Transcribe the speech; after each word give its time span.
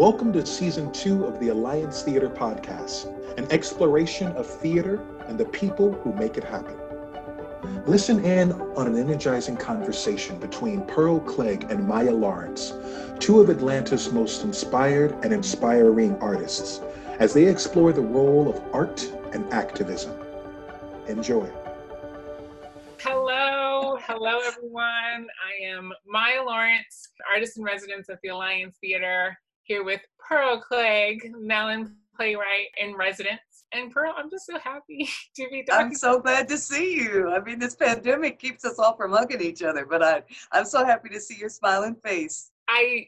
Welcome 0.00 0.32
to 0.32 0.46
season 0.46 0.90
two 0.92 1.26
of 1.26 1.38
the 1.40 1.50
Alliance 1.50 2.00
Theater 2.00 2.30
Podcast, 2.30 3.04
an 3.36 3.46
exploration 3.52 4.28
of 4.28 4.46
theater 4.46 5.06
and 5.26 5.36
the 5.36 5.44
people 5.44 5.92
who 5.92 6.14
make 6.14 6.38
it 6.38 6.42
happen. 6.42 6.74
Listen 7.84 8.24
in 8.24 8.52
on 8.52 8.86
an 8.86 8.96
energizing 8.96 9.58
conversation 9.58 10.38
between 10.38 10.86
Pearl 10.86 11.20
Cleage 11.20 11.66
and 11.68 11.86
Maya 11.86 12.12
Lawrence, 12.12 12.72
two 13.18 13.40
of 13.40 13.50
Atlanta's 13.50 14.10
most 14.10 14.42
inspired 14.42 15.12
and 15.22 15.34
inspiring 15.34 16.16
artists, 16.16 16.80
as 17.18 17.34
they 17.34 17.44
explore 17.44 17.92
the 17.92 18.00
role 18.00 18.48
of 18.48 18.58
art 18.72 19.02
and 19.34 19.52
activism. 19.52 20.18
Enjoy. 21.08 21.46
Hello, 23.00 23.98
hello 24.06 24.40
everyone. 24.46 25.26
I 25.44 25.62
am 25.62 25.92
Maya 26.06 26.42
Lawrence, 26.42 27.10
artist 27.30 27.58
in 27.58 27.64
residence 27.64 28.08
at 28.08 28.18
the 28.22 28.28
Alliance 28.28 28.78
Theater, 28.80 29.36
here 29.70 29.84
with 29.84 30.00
Pearl 30.18 30.60
Cleage, 30.60 31.20
Mellon 31.38 31.94
playwright 32.16 32.70
in 32.76 32.96
residence. 32.96 33.38
And 33.72 33.92
Pearl, 33.92 34.12
I'm 34.16 34.28
just 34.28 34.46
so 34.46 34.58
happy 34.58 35.08
to 35.36 35.46
be 35.48 35.62
talking. 35.62 35.86
I'm 35.86 35.94
so 35.94 36.18
glad 36.18 36.48
to 36.48 36.58
see 36.58 36.94
you. 36.96 37.30
I 37.30 37.38
mean, 37.38 37.60
this 37.60 37.76
pandemic 37.76 38.40
keeps 38.40 38.64
us 38.64 38.80
all 38.80 38.96
from 38.96 39.12
hugging 39.12 39.40
each 39.40 39.62
other, 39.62 39.86
but 39.86 40.02
I, 40.02 40.22
I'm 40.50 40.64
so 40.64 40.84
happy 40.84 41.08
to 41.10 41.20
see 41.20 41.36
your 41.36 41.50
smiling 41.50 41.94
face. 42.04 42.50
I 42.68 43.06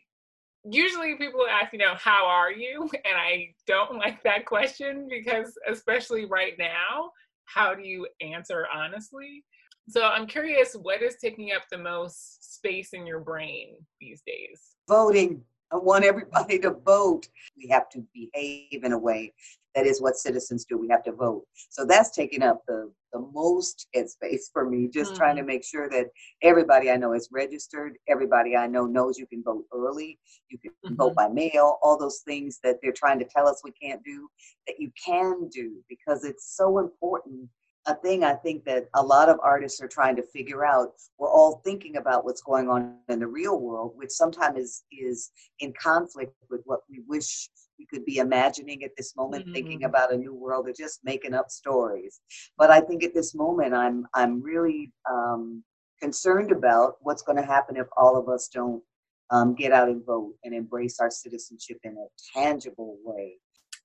usually 0.62 1.16
people 1.16 1.45
ask, 1.51 1.73
you 1.73 1.80
know, 1.80 1.95
how 1.97 2.27
are 2.27 2.52
you? 2.52 2.88
And 3.05 3.16
I 3.16 3.55
don't 3.66 3.99
like 3.99 4.23
that 4.23 4.47
question 4.47 5.09
because, 5.10 5.59
especially 5.69 6.27
right 6.27 6.52
now, 6.60 7.10
how 7.47 7.74
do 7.74 7.83
you 7.83 8.07
answer 8.21 8.66
honestly? 8.73 9.43
So 9.88 10.05
I'm 10.05 10.29
curious, 10.29 10.74
what 10.74 11.02
is 11.02 11.16
taking 11.21 11.51
up 11.51 11.63
the 11.73 11.79
most 11.79 12.55
space 12.55 12.93
in 12.93 13.04
your 13.04 13.19
brain 13.19 13.74
these 14.01 14.23
days? 14.24 14.60
Voting. 14.88 15.43
I 15.73 15.76
want 15.76 16.04
everybody 16.04 16.59
to 16.60 16.70
vote. 16.84 17.28
We 17.56 17.68
have 17.68 17.88
to 17.90 18.04
behave 18.15 18.84
in 18.84 18.92
a 18.92 18.98
way 18.98 19.32
that 19.74 19.87
is 19.87 20.02
what 20.02 20.16
citizens 20.16 20.64
do. 20.64 20.79
We 20.79 20.88
have 20.88 21.02
to 21.04 21.12
vote. 21.12 21.45
So 21.70 21.84
that's 21.84 22.10
taking 22.10 22.42
up 22.42 22.62
the, 22.66 22.92
the 23.12 23.20
most 23.32 23.87
headspace 23.96 24.51
for 24.52 24.68
me, 24.68 24.88
just 24.88 25.12
mm-hmm. 25.12 25.18
trying 25.18 25.37
to 25.37 25.42
make 25.42 25.64
sure 25.64 25.88
that 25.88 26.09
everybody 26.42 26.90
I 26.90 26.96
know 26.96 27.14
is 27.14 27.29
registered. 27.32 27.96
Everybody 28.09 28.56
I 28.56 28.66
know 28.66 28.87
knows 28.87 29.18
you 29.18 29.26
can 29.26 29.42
vote 29.42 29.64
early, 29.73 30.18
you 30.51 30.59
can 30.59 30.73
mm-hmm. 30.84 30.96
vote 30.96 31.14
by 31.14 31.29
mail, 31.29 31.79
all 31.82 31.98
those 31.98 32.20
things 32.26 32.59
that 32.62 32.76
they're 32.82 32.92
trying 32.92 33.18
to 33.20 33.24
tell 33.24 33.48
us 33.48 33.62
we 33.64 33.73
can't 33.73 34.02
do, 34.04 34.29
that 34.66 34.76
you 34.79 34.90
can 35.02 35.48
do 35.48 35.76
because 35.88 36.24
it's 36.24 36.54
so 36.54 36.79
important 36.79 37.48
a 37.87 37.95
thing 37.95 38.23
I 38.23 38.35
think 38.35 38.65
that 38.65 38.88
a 38.95 39.02
lot 39.02 39.29
of 39.29 39.38
artists 39.43 39.80
are 39.80 39.88
trying 39.88 40.16
to 40.16 40.23
figure 40.23 40.65
out. 40.65 40.93
We're 41.19 41.30
all 41.30 41.61
thinking 41.65 41.97
about 41.97 42.25
what's 42.25 42.43
going 42.43 42.69
on 42.69 42.99
in 43.09 43.19
the 43.19 43.27
real 43.27 43.59
world, 43.59 43.93
which 43.97 44.11
sometimes 44.11 44.59
is 44.59 44.83
is 44.93 45.30
in 45.61 45.73
conflict 45.73 46.33
with 46.49 46.63
what 46.65 46.80
we 46.88 47.03
wish 47.09 47.49
we 47.79 47.87
could 47.87 48.05
be 48.05 48.19
imagining 48.19 48.85
at 48.85 48.93
this 48.97 49.16
moment, 49.16 49.45
mm-hmm. 49.45 49.55
thinking 49.55 49.85
about 49.85 50.13
a 50.13 50.16
new 50.16 50.35
world 50.35 50.69
or 50.69 50.73
just 50.73 51.01
making 51.03 51.35
up 51.35 51.51
stories. 51.51 52.21
But 52.57 52.71
I 52.71 52.80
think 52.80 53.03
at 53.03 53.15
this 53.15 53.35
moment, 53.35 53.75
I'm 53.75 54.07
I'm 54.15 54.41
really 54.41 54.93
um, 55.10 55.65
concerned 56.01 56.53
about 56.53 56.97
what's 57.01 57.23
going 57.23 57.38
to 57.38 57.45
happen 57.45 57.77
if 57.77 57.87
all 57.97 58.16
of 58.16 58.29
us 58.29 58.49
don't 58.49 58.83
um, 59.30 59.55
get 59.55 59.73
out 59.73 59.88
and 59.88 60.05
vote 60.05 60.35
and 60.45 60.55
embrace 60.55 61.01
our 61.01 61.10
citizenship 61.10 61.79
in 61.83 61.97
a 61.97 62.38
tangible 62.38 62.99
way 63.03 63.38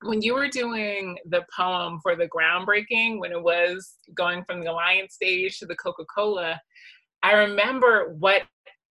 when 0.04 0.22
you 0.22 0.34
were 0.34 0.48
doing 0.48 1.18
the 1.26 1.44
poem 1.56 2.00
for 2.02 2.16
the 2.16 2.28
groundbreaking, 2.28 3.20
when 3.20 3.32
it 3.32 3.42
was 3.42 3.96
going 4.14 4.44
from 4.46 4.62
the 4.62 4.72
Alliance 4.72 5.16
stage 5.16 5.60
to 5.60 5.66
the 5.66 5.76
Coca 5.76 6.04
Cola, 6.14 6.60
I 7.24 7.34
remember 7.34 8.14
what 8.20 8.44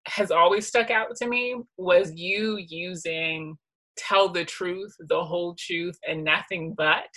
has 0.08 0.30
always 0.30 0.66
stuck 0.66 0.90
out 0.90 1.14
to 1.16 1.28
me 1.28 1.56
was 1.76 2.12
you 2.14 2.58
using 2.68 3.56
tell 3.96 4.28
the 4.28 4.44
truth, 4.44 4.94
the 5.08 5.24
whole 5.24 5.56
truth, 5.58 5.96
and 6.08 6.24
nothing 6.24 6.74
but. 6.76 7.08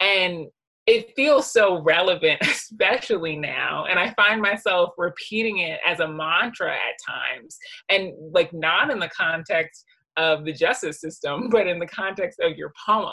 And 0.00 0.46
it 0.86 1.14
feels 1.16 1.52
so 1.52 1.82
relevant, 1.82 2.40
especially 2.42 3.36
now. 3.36 3.86
And 3.86 3.98
I 3.98 4.12
find 4.14 4.40
myself 4.40 4.90
repeating 4.96 5.58
it 5.58 5.80
as 5.86 6.00
a 6.00 6.08
mantra 6.08 6.72
at 6.72 6.94
times, 7.06 7.58
and 7.88 8.12
like 8.32 8.52
not 8.52 8.90
in 8.90 8.98
the 8.98 9.10
context 9.10 9.84
of 10.16 10.44
the 10.44 10.52
justice 10.52 11.00
system, 11.00 11.48
but 11.50 11.66
in 11.66 11.78
the 11.78 11.86
context 11.86 12.40
of 12.40 12.56
your 12.56 12.72
poem. 12.86 13.12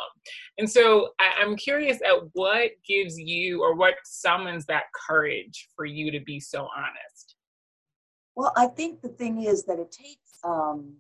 And 0.58 0.70
so 0.70 1.10
I, 1.20 1.42
am 1.42 1.56
curious 1.56 2.00
at 2.06 2.16
what 2.34 2.72
gives 2.88 3.18
you 3.18 3.62
or 3.62 3.76
what 3.76 3.96
summons 4.06 4.66
that 4.66 4.84
courage 5.08 5.68
for 5.76 5.86
you 5.86 6.12
to 6.12 6.20
be 6.20 6.40
so 6.40 6.68
honest? 6.76 7.36
Well, 8.36 8.54
I 8.56 8.68
think 8.68 9.02
the 9.02 9.10
thing 9.10 9.44
is 9.44 9.64
that 9.64 9.80
it 9.80 9.92
takes 9.92 10.40
um, 10.44 10.94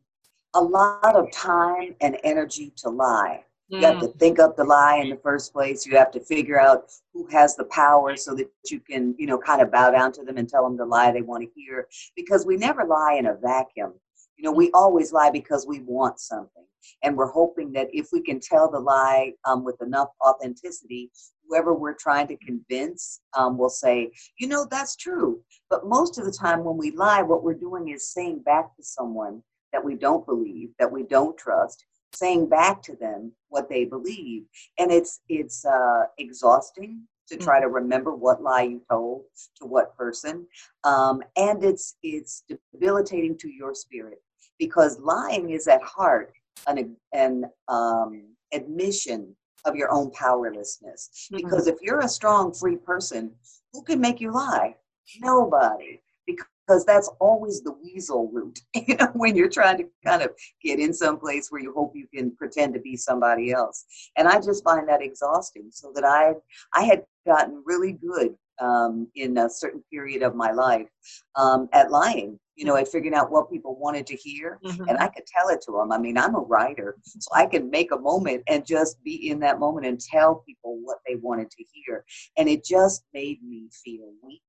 a 0.55 0.61
lot 0.61 1.15
of 1.15 1.31
time 1.31 1.95
and 2.01 2.17
energy 2.23 2.73
to 2.77 2.89
lie. 2.89 3.43
You 3.69 3.81
have 3.81 3.99
to 3.99 4.07
mm. 4.07 4.19
think 4.19 4.39
up 4.39 4.55
the 4.55 4.63
lie 4.63 4.95
in 4.95 5.09
the 5.09 5.17
first 5.17 5.51
place. 5.51 5.85
You 5.85 5.97
have 5.97 6.11
to 6.11 6.21
figure 6.21 6.59
out 6.59 6.89
who 7.13 7.27
has 7.27 7.57
the 7.57 7.65
power 7.65 8.15
so 8.15 8.33
that 8.35 8.49
you 8.71 8.79
can, 8.79 9.13
you 9.17 9.27
know, 9.27 9.37
kind 9.37 9.61
of 9.61 9.71
bow 9.71 9.91
down 9.91 10.13
to 10.13 10.23
them 10.23 10.37
and 10.37 10.47
tell 10.47 10.63
them 10.63 10.77
the 10.77 10.85
lie 10.85 11.11
they 11.11 11.21
want 11.21 11.43
to 11.43 11.49
hear. 11.53 11.87
Because 12.15 12.45
we 12.45 12.55
never 12.55 12.85
lie 12.85 13.17
in 13.19 13.25
a 13.25 13.35
vacuum. 13.35 13.93
You 14.37 14.43
know, 14.43 14.51
we 14.51 14.71
always 14.71 15.11
lie 15.11 15.31
because 15.31 15.65
we 15.67 15.81
want 15.81 16.19
something. 16.19 16.63
And 17.03 17.17
we're 17.17 17.31
hoping 17.31 17.73
that 17.73 17.89
if 17.91 18.09
we 18.13 18.21
can 18.21 18.39
tell 18.39 18.69
the 18.69 18.79
lie 18.79 19.33
um, 19.45 19.63
with 19.63 19.81
enough 19.81 20.09
authenticity, 20.25 21.11
whoever 21.47 21.73
we're 21.73 21.95
trying 21.95 22.27
to 22.27 22.37
convince 22.37 23.21
um, 23.35 23.57
will 23.57 23.69
say, 23.69 24.11
you 24.39 24.47
know, 24.47 24.65
that's 24.69 24.95
true. 24.95 25.41
But 25.69 25.87
most 25.87 26.17
of 26.17 26.25
the 26.25 26.31
time 26.31 26.63
when 26.63 26.77
we 26.77 26.91
lie, 26.91 27.23
what 27.23 27.43
we're 27.43 27.55
doing 27.55 27.89
is 27.89 28.13
saying 28.13 28.43
back 28.45 28.75
to 28.75 28.83
someone 28.83 29.41
that 29.73 29.83
we 29.83 29.95
don't 29.95 30.25
believe, 30.25 30.69
that 30.79 30.91
we 30.91 31.03
don't 31.03 31.37
trust, 31.37 31.85
saying 32.13 32.47
back 32.47 32.81
to 32.83 32.95
them 32.95 33.33
what 33.49 33.69
they 33.69 33.85
believe. 33.85 34.43
And 34.79 34.91
it's 34.91 35.21
it's 35.27 35.65
uh, 35.65 36.03
exhausting 36.17 37.01
to 37.27 37.37
try 37.37 37.59
to 37.59 37.67
remember 37.67 38.15
what 38.15 38.41
lie 38.41 38.63
you 38.63 38.81
told 38.89 39.23
to 39.57 39.65
what 39.65 39.97
person 39.97 40.47
um, 40.83 41.21
and 41.35 41.63
it's 41.63 41.95
it's 42.01 42.43
debilitating 42.73 43.37
to 43.37 43.49
your 43.49 43.75
spirit 43.75 44.21
because 44.59 44.99
lying 44.99 45.51
is 45.51 45.67
at 45.67 45.81
heart 45.81 46.33
an, 46.67 46.95
an 47.13 47.45
um, 47.67 48.23
admission 48.53 49.35
of 49.65 49.75
your 49.75 49.91
own 49.91 50.11
powerlessness. 50.11 51.29
Mm-hmm. 51.31 51.37
Because 51.37 51.67
if 51.67 51.75
you're 51.81 51.99
a 51.99 52.07
strong, 52.07 52.53
free 52.53 52.77
person, 52.77 53.31
who 53.73 53.83
can 53.83 53.99
make 53.99 54.19
you 54.19 54.31
lie? 54.31 54.75
Nobody. 55.19 56.01
Because 56.25 56.85
that's 56.85 57.09
always 57.19 57.61
the 57.61 57.73
weasel 57.83 58.29
route, 58.31 58.59
you 58.87 58.95
know, 58.95 59.09
when 59.13 59.35
you're 59.35 59.49
trying 59.49 59.77
to 59.77 59.85
kind 60.05 60.21
of 60.21 60.31
get 60.61 60.79
in 60.79 60.93
some 60.93 61.17
place 61.17 61.49
where 61.49 61.61
you 61.61 61.73
hope 61.73 61.93
you 61.95 62.07
can 62.13 62.35
pretend 62.35 62.73
to 62.73 62.79
be 62.79 62.97
somebody 62.97 63.51
else. 63.51 63.85
And 64.17 64.27
I 64.27 64.41
just 64.41 64.63
find 64.63 64.87
that 64.89 65.01
exhausting. 65.01 65.69
So 65.71 65.91
that 65.95 66.03
I 66.03 66.33
I 66.73 66.83
had 66.83 67.03
gotten 67.25 67.63
really 67.65 67.93
good 67.93 68.35
um, 68.59 69.07
in 69.15 69.37
a 69.37 69.49
certain 69.49 69.83
period 69.91 70.23
of 70.23 70.35
my 70.35 70.51
life 70.51 70.87
um, 71.35 71.69
at 71.73 71.91
lying 71.91 72.39
you 72.57 72.65
know, 72.65 72.75
at 72.75 72.87
figuring 72.87 73.13
out 73.13 73.31
what 73.31 73.49
people 73.51 73.77
wanted 73.79 74.05
to 74.07 74.15
hear. 74.15 74.59
Mm-hmm. 74.65 74.89
And 74.89 74.97
I 74.97 75.07
could 75.07 75.25
tell 75.25 75.49
it 75.49 75.61
to 75.61 75.71
them. 75.71 75.91
I 75.91 75.97
mean, 75.97 76.17
I'm 76.17 76.35
a 76.35 76.39
writer, 76.39 76.97
so 77.03 77.29
I 77.33 77.45
can 77.45 77.69
make 77.69 77.91
a 77.91 77.99
moment 77.99 78.43
and 78.47 78.65
just 78.65 79.01
be 79.03 79.29
in 79.29 79.39
that 79.41 79.59
moment 79.59 79.85
and 79.85 79.99
tell 79.99 80.43
people 80.45 80.79
what 80.81 80.97
they 81.07 81.15
wanted 81.15 81.51
to 81.51 81.63
hear. 81.71 82.03
And 82.37 82.49
it 82.49 82.65
just 82.65 83.03
made 83.13 83.41
me 83.43 83.69
feel 83.71 84.11
weak 84.23 84.41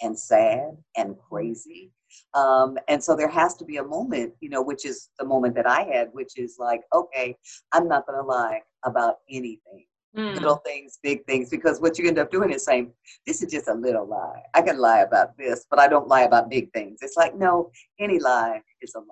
and 0.00 0.18
sad 0.18 0.76
and 0.96 1.16
crazy. 1.28 1.90
Um, 2.34 2.78
and 2.88 3.02
so 3.02 3.16
there 3.16 3.28
has 3.28 3.56
to 3.56 3.64
be 3.64 3.78
a 3.78 3.84
moment, 3.84 4.32
you 4.40 4.48
know, 4.48 4.62
which 4.62 4.86
is 4.86 5.10
the 5.18 5.24
moment 5.24 5.56
that 5.56 5.66
I 5.66 5.82
had, 5.82 6.08
which 6.12 6.38
is 6.38 6.56
like, 6.58 6.82
okay, 6.94 7.36
I'm 7.72 7.88
not 7.88 8.06
going 8.06 8.18
to 8.18 8.26
lie 8.26 8.60
about 8.84 9.16
anything 9.28 9.86
mm. 10.16 10.34
little 10.34 10.56
things, 10.56 10.98
big 11.02 11.24
things, 11.26 11.50
because 11.50 11.80
what 11.80 11.98
you 11.98 12.08
end 12.08 12.18
up 12.18 12.30
doing 12.30 12.50
is 12.50 12.64
saying, 12.64 12.92
this 13.26 13.42
is 13.42 13.50
just 13.50 13.68
a 13.68 13.74
little 13.74 14.06
lie. 14.06 14.42
I 14.54 14.62
can 14.62 14.78
lie 14.78 15.00
about 15.00 15.36
this, 15.36 15.66
but 15.70 15.78
I 15.78 15.88
don't 15.88 16.08
lie 16.08 16.22
about 16.22 16.50
big 16.50 16.72
things. 16.72 16.98
It's 17.02 17.16
like, 17.16 17.36
no, 17.36 17.70
any 17.98 18.18
lie 18.18 18.60
is 18.82 18.94
a 18.94 19.00
lie, 19.00 19.04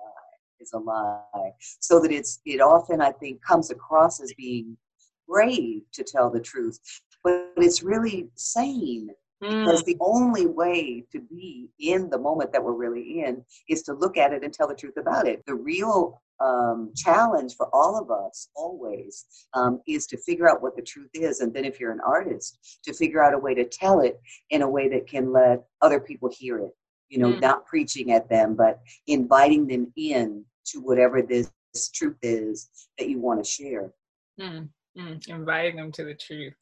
is 0.59 0.73
a 0.73 0.79
lie. 0.79 1.51
So 1.79 1.99
that 1.99 2.11
it's, 2.11 2.39
it 2.45 2.61
often, 2.61 3.01
I 3.01 3.11
think, 3.11 3.43
comes 3.43 3.71
across 3.71 4.21
as 4.21 4.33
being 4.37 4.77
brave 5.27 5.81
to 5.93 6.03
tell 6.03 6.29
the 6.29 6.39
truth, 6.39 6.79
but 7.23 7.51
it's 7.57 7.83
really 7.83 8.29
sane 8.35 9.09
because 9.41 9.83
mm. 9.83 9.85
the 9.85 9.97
only 9.99 10.45
way 10.45 11.03
to 11.11 11.19
be 11.19 11.69
in 11.79 12.09
the 12.09 12.17
moment 12.17 12.51
that 12.51 12.63
we're 12.63 12.73
really 12.73 13.23
in 13.23 13.43
is 13.67 13.83
to 13.83 13.93
look 13.93 14.17
at 14.17 14.33
it 14.33 14.43
and 14.43 14.53
tell 14.53 14.67
the 14.67 14.75
truth 14.75 14.97
about 14.97 15.27
it. 15.27 15.43
The 15.45 15.55
real 15.55 16.21
um, 16.39 16.91
challenge 16.95 17.55
for 17.55 17.69
all 17.73 17.97
of 17.99 18.11
us 18.11 18.49
always 18.55 19.25
um, 19.53 19.81
is 19.87 20.05
to 20.07 20.17
figure 20.17 20.49
out 20.49 20.61
what 20.61 20.75
the 20.75 20.81
truth 20.81 21.09
is. 21.13 21.39
And 21.39 21.53
then, 21.53 21.65
if 21.65 21.79
you're 21.79 21.91
an 21.91 22.01
artist, 22.05 22.79
to 22.83 22.93
figure 22.93 23.23
out 23.23 23.33
a 23.33 23.37
way 23.37 23.53
to 23.55 23.65
tell 23.65 24.01
it 24.01 24.19
in 24.49 24.61
a 24.61 24.69
way 24.69 24.89
that 24.89 25.07
can 25.07 25.31
let 25.31 25.63
other 25.81 25.99
people 25.99 26.29
hear 26.29 26.59
it. 26.59 26.71
You 27.09 27.19
know, 27.19 27.33
mm. 27.33 27.41
not 27.41 27.65
preaching 27.65 28.11
at 28.11 28.29
them, 28.29 28.55
but 28.55 28.79
inviting 29.07 29.67
them 29.67 29.93
in 29.95 30.43
to 30.67 30.79
whatever 30.79 31.21
this 31.21 31.51
truth 31.93 32.17
is 32.21 32.69
that 32.97 33.09
you 33.09 33.19
want 33.19 33.43
to 33.43 33.49
share. 33.49 33.91
Mm. 34.39 34.69
Mm. 34.97 35.27
Inviting 35.27 35.75
them 35.75 35.91
to 35.93 36.03
the 36.03 36.15
truth. 36.15 36.53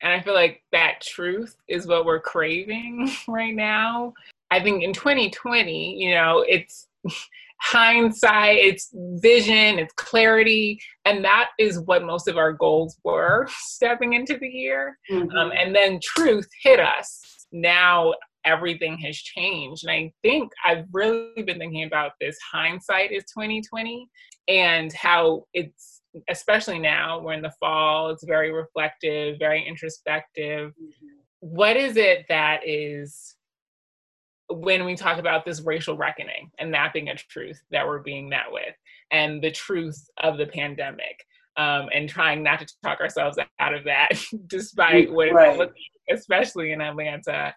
And 0.00 0.12
I 0.12 0.20
feel 0.20 0.34
like 0.34 0.62
that 0.72 1.00
truth 1.00 1.56
is 1.66 1.86
what 1.86 2.04
we're 2.04 2.20
craving 2.20 3.10
right 3.28 3.54
now. 3.54 4.14
I 4.50 4.60
think 4.60 4.82
in 4.82 4.92
2020, 4.92 5.96
you 5.96 6.14
know, 6.14 6.44
it's 6.46 6.86
hindsight, 7.60 8.58
it's 8.58 8.88
vision, 9.20 9.78
it's 9.78 9.92
clarity. 9.94 10.80
And 11.04 11.24
that 11.24 11.50
is 11.58 11.80
what 11.80 12.04
most 12.04 12.28
of 12.28 12.36
our 12.36 12.52
goals 12.52 12.98
were 13.04 13.48
stepping 13.58 14.14
into 14.14 14.38
the 14.38 14.48
year. 14.48 14.98
Mm-hmm. 15.10 15.36
Um, 15.36 15.52
and 15.56 15.74
then 15.74 16.00
truth 16.02 16.48
hit 16.62 16.80
us. 16.80 17.46
Now 17.52 18.14
everything 18.44 18.98
has 18.98 19.16
changed. 19.16 19.84
And 19.84 19.92
I 19.92 20.12
think 20.22 20.50
I've 20.64 20.84
really 20.92 21.42
been 21.42 21.58
thinking 21.58 21.84
about 21.84 22.12
this 22.20 22.38
hindsight 22.50 23.12
is 23.12 23.24
2020 23.34 24.08
and 24.48 24.92
how 24.92 25.44
it's 25.52 26.02
especially 26.28 26.78
now 26.78 27.20
we're 27.20 27.34
in 27.34 27.42
the 27.42 27.52
fall, 27.60 28.10
it's 28.10 28.24
very 28.24 28.50
reflective, 28.50 29.38
very 29.38 29.66
introspective. 29.66 30.70
Mm-hmm. 30.70 31.06
What 31.40 31.76
is 31.76 31.96
it 31.96 32.24
that 32.28 32.66
is 32.66 33.36
when 34.50 34.84
we 34.84 34.96
talk 34.96 35.18
about 35.18 35.44
this 35.44 35.60
racial 35.60 35.96
reckoning 35.96 36.50
and 36.58 36.72
that 36.72 36.92
being 36.92 37.08
a 37.08 37.16
truth 37.16 37.60
that 37.70 37.86
we're 37.86 37.98
being 38.00 38.28
met 38.28 38.50
with 38.50 38.74
and 39.10 39.42
the 39.42 39.50
truth 39.50 40.08
of 40.22 40.38
the 40.38 40.46
pandemic 40.46 41.24
um, 41.56 41.88
and 41.92 42.08
trying 42.08 42.42
not 42.42 42.60
to 42.60 42.66
talk 42.84 43.00
ourselves 43.00 43.38
out 43.58 43.74
of 43.74 43.84
that 43.84 44.10
despite 44.46 45.12
what 45.12 45.32
right. 45.32 45.58
like, 45.58 45.72
especially 46.10 46.72
in 46.72 46.80
Atlanta. 46.80 47.54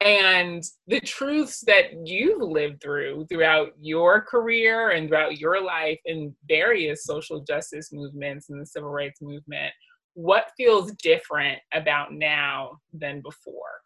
And 0.00 0.64
the 0.86 1.00
truths 1.00 1.60
that 1.66 2.06
you've 2.06 2.40
lived 2.40 2.80
through 2.82 3.26
throughout 3.28 3.72
your 3.78 4.22
career 4.22 4.90
and 4.90 5.08
throughout 5.08 5.38
your 5.38 5.62
life 5.62 6.00
in 6.06 6.34
various 6.48 7.04
social 7.04 7.40
justice 7.40 7.90
movements 7.92 8.48
and 8.48 8.60
the 8.60 8.66
civil 8.66 8.88
rights 8.88 9.20
movement, 9.20 9.74
what 10.14 10.52
feels 10.56 10.92
different 11.02 11.58
about 11.74 12.14
now 12.14 12.78
than 12.94 13.20
before? 13.20 13.82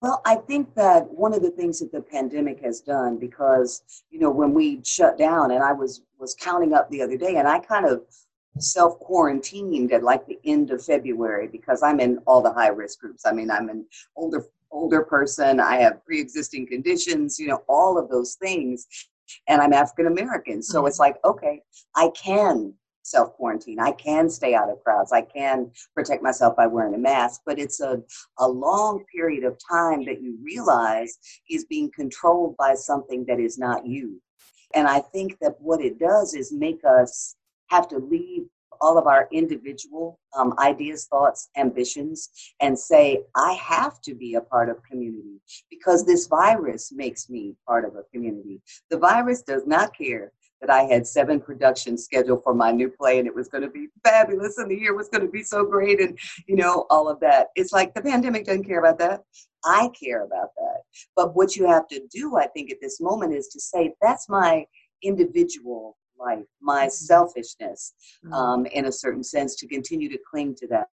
Well, 0.00 0.20
I 0.24 0.36
think 0.36 0.74
that 0.74 1.10
one 1.10 1.32
of 1.32 1.42
the 1.42 1.50
things 1.50 1.80
that 1.80 1.92
the 1.92 2.02
pandemic 2.02 2.60
has 2.62 2.80
done, 2.80 3.18
because 3.18 4.02
you 4.10 4.20
know, 4.20 4.30
when 4.30 4.52
we 4.52 4.80
shut 4.84 5.18
down, 5.18 5.50
and 5.52 5.62
I 5.62 5.72
was 5.72 6.02
was 6.18 6.34
counting 6.34 6.72
up 6.72 6.90
the 6.90 7.02
other 7.02 7.16
day, 7.16 7.36
and 7.36 7.48
I 7.48 7.58
kind 7.58 7.86
of 7.86 8.02
self 8.58 8.98
quarantined 8.98 9.92
at 9.92 10.02
like 10.02 10.26
the 10.26 10.38
end 10.44 10.70
of 10.70 10.84
February 10.84 11.48
because 11.48 11.82
I'm 11.82 12.00
in 12.00 12.18
all 12.26 12.42
the 12.42 12.52
high 12.52 12.68
risk 12.68 13.00
groups. 13.00 13.24
I 13.26 13.32
mean, 13.32 13.50
I'm 13.50 13.68
an 13.68 13.86
older 14.16 14.44
older 14.70 15.02
person. 15.02 15.60
I 15.60 15.76
have 15.76 16.04
pre 16.04 16.20
existing 16.20 16.66
conditions. 16.66 17.38
You 17.38 17.48
know, 17.48 17.62
all 17.68 17.98
of 17.98 18.08
those 18.08 18.34
things, 18.34 18.86
and 19.48 19.60
I'm 19.60 19.72
African 19.72 20.06
American. 20.06 20.62
So 20.62 20.78
mm-hmm. 20.78 20.88
it's 20.88 20.98
like, 20.98 21.16
okay, 21.24 21.62
I 21.96 22.10
can 22.14 22.74
self 23.12 23.32
quarantine. 23.34 23.78
I 23.78 23.92
can 23.92 24.28
stay 24.28 24.54
out 24.54 24.70
of 24.70 24.82
crowds. 24.82 25.12
I 25.12 25.22
can 25.22 25.70
protect 25.94 26.22
myself 26.22 26.56
by 26.56 26.66
wearing 26.66 26.94
a 26.94 26.98
mask, 26.98 27.42
but 27.46 27.58
it's 27.58 27.80
a, 27.80 28.02
a 28.38 28.48
long 28.48 29.04
period 29.14 29.44
of 29.44 29.56
time 29.70 30.04
that 30.06 30.20
you 30.20 30.38
realize 30.42 31.18
is 31.48 31.64
being 31.66 31.90
controlled 31.94 32.56
by 32.56 32.74
something 32.74 33.24
that 33.26 33.38
is 33.38 33.58
not 33.58 33.86
you. 33.86 34.20
And 34.74 34.88
I 34.88 35.00
think 35.00 35.38
that 35.40 35.60
what 35.60 35.80
it 35.80 35.98
does 35.98 36.34
is 36.34 36.52
make 36.52 36.80
us 36.84 37.36
have 37.68 37.86
to 37.88 37.98
leave 37.98 38.44
all 38.82 38.98
of 38.98 39.06
our 39.06 39.28
individual 39.30 40.18
um, 40.36 40.54
ideas, 40.58 41.06
thoughts, 41.06 41.50
ambitions, 41.56 42.30
and 42.60 42.76
say, 42.76 43.20
I 43.36 43.52
have 43.52 44.00
to 44.02 44.14
be 44.14 44.34
a 44.34 44.40
part 44.40 44.68
of 44.68 44.82
community 44.82 45.40
because 45.70 46.04
this 46.04 46.26
virus 46.26 46.92
makes 46.92 47.30
me 47.30 47.54
part 47.66 47.84
of 47.84 47.94
a 47.94 48.02
community. 48.12 48.60
The 48.90 48.98
virus 48.98 49.42
does 49.42 49.66
not 49.66 49.96
care 49.96 50.32
that 50.62 50.70
I 50.70 50.84
had 50.84 51.06
seven 51.06 51.40
productions 51.40 52.04
scheduled 52.04 52.42
for 52.42 52.54
my 52.54 52.70
new 52.70 52.88
play 52.88 53.18
and 53.18 53.26
it 53.26 53.34
was 53.34 53.48
going 53.48 53.64
to 53.64 53.70
be 53.70 53.88
fabulous 54.04 54.58
and 54.58 54.70
the 54.70 54.76
year 54.76 54.96
was 54.96 55.08
going 55.08 55.26
to 55.26 55.30
be 55.30 55.42
so 55.42 55.64
great 55.64 56.00
and, 56.00 56.18
you 56.46 56.56
know, 56.56 56.86
all 56.88 57.08
of 57.08 57.20
that. 57.20 57.48
It's 57.56 57.72
like 57.72 57.92
the 57.92 58.00
pandemic 58.00 58.46
doesn't 58.46 58.64
care 58.64 58.78
about 58.78 58.98
that. 59.00 59.22
I 59.64 59.90
care 60.00 60.24
about 60.24 60.50
that. 60.56 60.82
But 61.16 61.34
what 61.34 61.56
you 61.56 61.66
have 61.66 61.88
to 61.88 62.00
do, 62.10 62.36
I 62.36 62.46
think, 62.46 62.70
at 62.70 62.78
this 62.80 63.00
moment 63.00 63.34
is 63.34 63.48
to 63.48 63.60
say, 63.60 63.92
that's 64.00 64.28
my 64.28 64.64
individual 65.02 65.96
life, 66.18 66.44
my 66.60 66.84
mm-hmm. 66.84 66.90
selfishness, 66.90 67.94
mm-hmm. 68.24 68.32
um, 68.32 68.66
in 68.66 68.86
a 68.86 68.92
certain 68.92 69.24
sense, 69.24 69.56
to 69.56 69.66
continue 69.66 70.08
to 70.08 70.18
cling 70.30 70.54
to 70.56 70.66
that. 70.68 70.86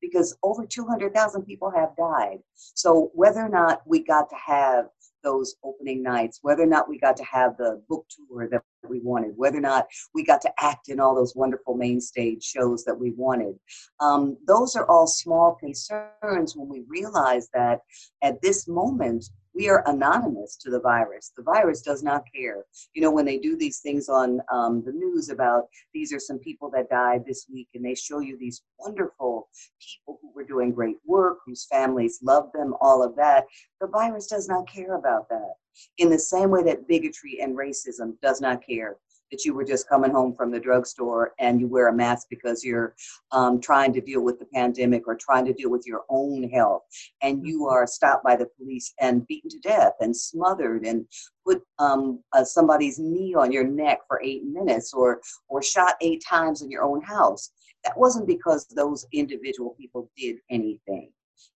Because 0.00 0.34
over 0.42 0.64
200,000 0.64 1.42
people 1.42 1.70
have 1.70 1.94
died. 1.94 2.38
So 2.54 3.10
whether 3.12 3.40
or 3.40 3.48
not 3.50 3.82
we 3.86 4.02
got 4.02 4.30
to 4.30 4.36
have 4.36 4.86
those 5.22 5.54
opening 5.64 6.02
nights, 6.02 6.40
whether 6.42 6.62
or 6.62 6.66
not 6.66 6.88
we 6.88 6.98
got 6.98 7.16
to 7.16 7.24
have 7.24 7.56
the 7.56 7.82
book 7.88 8.06
tour 8.08 8.48
that 8.50 8.62
we 8.88 9.00
wanted, 9.00 9.32
whether 9.36 9.58
or 9.58 9.62
not 9.62 9.86
we 10.14 10.24
got 10.24 10.40
to 10.42 10.52
act 10.58 10.88
in 10.88 11.00
all 11.00 11.14
those 11.14 11.36
wonderful 11.36 11.74
main 11.74 12.00
stage 12.00 12.42
shows 12.42 12.84
that 12.84 12.98
we 12.98 13.12
wanted. 13.12 13.58
Um, 14.00 14.36
those 14.46 14.76
are 14.76 14.88
all 14.90 15.06
small 15.06 15.54
concerns 15.54 16.56
when 16.56 16.68
we 16.68 16.84
realize 16.88 17.48
that 17.54 17.80
at 18.22 18.40
this 18.42 18.66
moment, 18.68 19.26
we 19.54 19.68
are 19.68 19.82
anonymous 19.86 20.56
to 20.56 20.70
the 20.70 20.80
virus. 20.80 21.32
The 21.36 21.42
virus 21.42 21.82
does 21.82 22.02
not 22.02 22.22
care. 22.34 22.64
You 22.94 23.02
know, 23.02 23.10
when 23.10 23.24
they 23.24 23.38
do 23.38 23.56
these 23.56 23.80
things 23.80 24.08
on 24.08 24.40
um, 24.52 24.82
the 24.84 24.92
news 24.92 25.28
about 25.28 25.64
these 25.92 26.12
are 26.12 26.20
some 26.20 26.38
people 26.38 26.70
that 26.70 26.90
died 26.90 27.24
this 27.26 27.46
week, 27.52 27.68
and 27.74 27.84
they 27.84 27.94
show 27.94 28.20
you 28.20 28.38
these 28.38 28.62
wonderful 28.78 29.48
people 29.80 30.18
who 30.22 30.32
were 30.34 30.44
doing 30.44 30.72
great 30.72 30.96
work, 31.04 31.38
whose 31.44 31.66
families 31.66 32.20
loved 32.22 32.52
them, 32.54 32.74
all 32.80 33.02
of 33.02 33.16
that, 33.16 33.44
the 33.80 33.88
virus 33.88 34.26
does 34.26 34.48
not 34.48 34.68
care 34.68 34.94
about 34.94 35.28
that. 35.28 35.54
In 35.98 36.10
the 36.10 36.18
same 36.18 36.50
way 36.50 36.62
that 36.64 36.88
bigotry 36.88 37.38
and 37.40 37.56
racism 37.56 38.14
does 38.22 38.40
not 38.40 38.64
care 38.64 38.98
that 39.30 39.44
you 39.44 39.54
were 39.54 39.64
just 39.64 39.88
coming 39.88 40.10
home 40.10 40.34
from 40.34 40.50
the 40.50 40.60
drugstore 40.60 41.32
and 41.38 41.60
you 41.60 41.68
wear 41.68 41.88
a 41.88 41.92
mask 41.92 42.26
because 42.30 42.64
you're 42.64 42.94
um, 43.32 43.60
trying 43.60 43.92
to 43.92 44.00
deal 44.00 44.22
with 44.22 44.38
the 44.38 44.46
pandemic 44.46 45.06
or 45.06 45.14
trying 45.14 45.44
to 45.44 45.52
deal 45.52 45.70
with 45.70 45.86
your 45.86 46.02
own 46.08 46.48
health, 46.50 46.82
and 47.22 47.46
you 47.46 47.60
mm-hmm. 47.60 47.74
are 47.74 47.86
stopped 47.86 48.24
by 48.24 48.36
the 48.36 48.48
police 48.58 48.92
and 49.00 49.26
beaten 49.26 49.50
to 49.50 49.58
death 49.60 49.94
and 50.00 50.16
smothered 50.16 50.84
and 50.84 51.06
put 51.46 51.62
um, 51.78 52.20
uh, 52.32 52.44
somebody's 52.44 52.98
knee 52.98 53.34
on 53.34 53.52
your 53.52 53.64
neck 53.64 54.00
for 54.06 54.20
eight 54.22 54.44
minutes 54.44 54.92
or 54.92 55.20
or 55.48 55.62
shot 55.62 55.94
eight 56.00 56.22
times 56.28 56.62
in 56.62 56.70
your 56.70 56.82
own 56.82 57.02
house. 57.02 57.50
That 57.84 57.96
wasn't 57.96 58.26
because 58.26 58.66
those 58.66 59.06
individual 59.12 59.74
people 59.78 60.10
did 60.16 60.36
anything. 60.50 61.12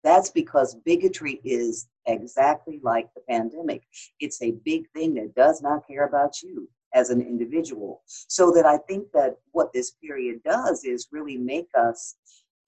That's 0.04 0.30
because 0.30 0.76
bigotry 0.84 1.40
is 1.44 1.88
exactly 2.06 2.80
like 2.82 3.08
the 3.14 3.22
pandemic. 3.28 3.82
It's 4.18 4.42
a 4.42 4.52
big 4.64 4.88
thing 4.90 5.14
that 5.14 5.34
does 5.34 5.62
not 5.62 5.86
care 5.86 6.06
about 6.06 6.42
you 6.42 6.68
as 6.94 7.10
an 7.10 7.20
individual. 7.20 8.02
So 8.06 8.50
that 8.52 8.66
I 8.66 8.78
think 8.88 9.06
that 9.12 9.36
what 9.52 9.72
this 9.72 9.92
period 10.02 10.42
does 10.44 10.84
is 10.84 11.08
really 11.12 11.36
make 11.36 11.68
us 11.76 12.16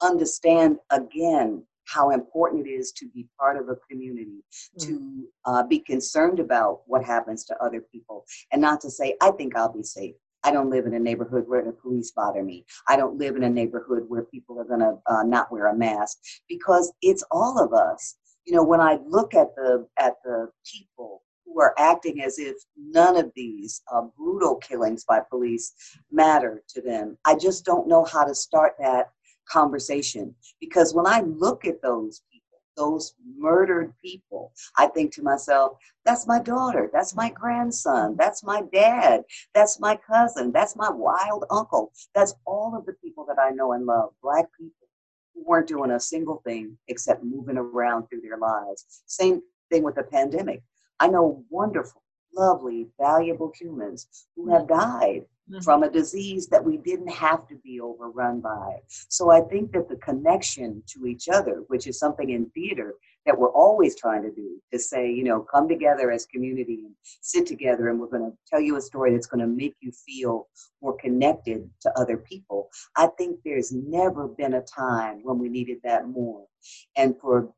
understand 0.01 0.79
again 0.91 1.65
how 1.87 2.11
important 2.11 2.67
it 2.67 2.71
is 2.71 2.93
to 2.93 3.09
be 3.09 3.27
part 3.39 3.57
of 3.57 3.69
a 3.69 3.77
community, 3.91 4.45
mm-hmm. 4.79 4.89
to 4.89 5.29
uh, 5.45 5.63
be 5.65 5.79
concerned 5.81 6.39
about 6.41 6.83
what 6.87 7.05
happens 7.05 7.45
to 7.45 7.63
other 7.63 7.81
people, 7.81 8.25
and 8.53 8.63
not 8.63 8.81
to 8.81 8.91
say, 8.91 9.17
I 9.21 9.31
think 9.33 9.57
I'll 9.57 9.73
be 9.73 9.83
safe. 9.83 10.15
I 10.45 10.51
don't 10.51 10.71
live 10.71 10.87
in 10.87 10.95
a 10.95 10.99
neighborhood 10.99 11.45
where 11.47 11.65
the 11.65 11.73
police 11.73 12.11
bother 12.11 12.43
me. 12.43 12.65
I 12.89 12.97
don't 12.97 13.17
live 13.19 13.37
in 13.37 13.45
a 13.45 13.51
neighborhood 13.51 14.05
where 14.09 14.25
people 14.25 14.59
are 14.61 14.65
going 14.65 14.81
to 14.81 14.99
uh, 15.07 15.23
not 15.23 15.53
wear 15.53 15.69
a 15.69 15.77
mask 15.77 16.19
because 16.49 16.93
it's 17.01 17.23
all 17.31 17.63
of 17.63 17.73
us. 17.73 18.17
You 18.45 18.55
know, 18.55 18.65
when 18.65 18.81
I 18.81 18.99
look 19.07 19.35
at 19.35 19.55
the 19.55 19.87
at 19.99 20.15
the 20.25 20.49
people 20.67 21.23
who 21.53 21.61
are 21.61 21.75
acting 21.79 22.23
as 22.23 22.39
if 22.39 22.57
none 22.77 23.17
of 23.17 23.31
these 23.35 23.83
uh, 23.93 24.03
brutal 24.17 24.57
killings 24.57 25.05
by 25.05 25.21
police 25.31 25.73
matter 26.11 26.63
to 26.69 26.81
them. 26.81 27.17
I 27.25 27.35
just 27.35 27.65
don't 27.65 27.89
know 27.89 28.05
how 28.05 28.25
to 28.25 28.35
start 28.35 28.75
that 28.81 29.11
conversation 29.49 30.35
because 30.61 30.95
when 30.95 31.07
I 31.07 31.21
look 31.21 31.65
at 31.65 31.83
those 31.83 32.23
people, 32.31 32.43
those 32.77 33.15
murdered 33.37 33.93
people, 34.03 34.53
I 34.79 34.87
think 34.87 35.13
to 35.15 35.23
myself, 35.23 35.77
that's 36.07 36.27
my 36.27 36.39
daughter, 36.39 36.89
that's 36.93 37.15
my 37.15 37.29
grandson, 37.29 38.17
that's 38.19 38.43
my 38.43 38.63
dad, 38.73 39.23
that's 39.55 39.79
my 39.79 39.97
cousin, 39.97 40.53
that's 40.53 40.75
my 40.75 40.91
wild 40.91 41.45
uncle, 41.51 41.93
that's 42.15 42.35
all 42.47 42.75
of 42.75 42.87
the 42.87 42.95
people 42.95 43.27
that 43.27 43.39
I 43.39 43.51
know 43.51 43.73
and 43.73 43.85
love, 43.85 44.11
black 44.23 44.47
people 44.59 44.89
who 45.35 45.45
weren't 45.47 45.69
doing 45.69 45.91
a 45.91 46.01
single 46.01 46.41
thing 46.47 46.79
except 46.89 47.23
moving 47.23 47.59
around 47.59 48.07
through 48.07 48.23
their 48.23 48.39
lives. 48.39 49.03
Same 49.07 49.43
thing 49.71 49.83
with 49.83 49.97
the 49.97 50.05
pandemic. 50.05 50.63
I 51.03 51.09
know 51.09 51.45
wonderful, 51.51 52.01
lovely, 52.33 52.87
valuable 52.97 53.51
humans 53.59 54.07
who 54.37 54.53
have 54.53 54.69
mm-hmm. 54.69 54.81
died 54.81 55.23
mm-hmm. 55.51 55.61
from 55.63 55.83
a 55.83 55.91
disease 55.91 56.47
that 56.47 56.65
we 56.65 56.77
didn't 56.77 57.11
have 57.11 57.49
to 57.49 57.57
be 57.57 57.81
overrun 57.81 58.41
by. 58.41 58.77
So 59.09 59.29
I 59.33 59.41
think 59.41 59.73
that 59.73 59.89
the 59.89 59.97
connection 59.97 60.81
to 60.91 61.07
each 61.07 61.29
other, 61.29 61.65
which 61.67 61.89
is 61.89 61.99
something 61.99 62.31
in 62.31 62.49
theater 62.51 62.95
that 63.27 63.37
we're 63.37 63.51
always 63.51 63.97
trying 63.97 64.23
to 64.23 64.31
do, 64.31 64.61
to 64.73 64.79
say, 64.79 65.11
you 65.11 65.25
know, 65.25 65.41
come 65.41 65.69
together 65.69 66.13
as 66.13 66.25
community 66.27 66.85
and 66.85 66.95
sit 67.03 67.47
together 67.47 67.89
and 67.89 67.99
we're 67.99 68.07
going 68.07 68.31
to 68.31 68.37
tell 68.49 68.61
you 68.61 68.77
a 68.77 68.81
story 68.81 69.11
that's 69.11 69.27
going 69.27 69.41
to 69.41 69.47
make 69.49 69.75
you 69.81 69.91
feel 70.07 70.47
more 70.81 70.97
connected 70.99 71.69
to 71.81 71.93
other 71.99 72.17
people. 72.17 72.69
I 72.97 73.09
think 73.19 73.41
there's 73.45 73.73
never 73.73 74.29
been 74.29 74.55
a 74.55 74.63
time 74.63 75.21
when 75.25 75.41
we 75.41 75.49
needed 75.49 75.79
that 75.83 76.07
more. 76.07 76.47
And 76.97 77.17
for 77.21 77.53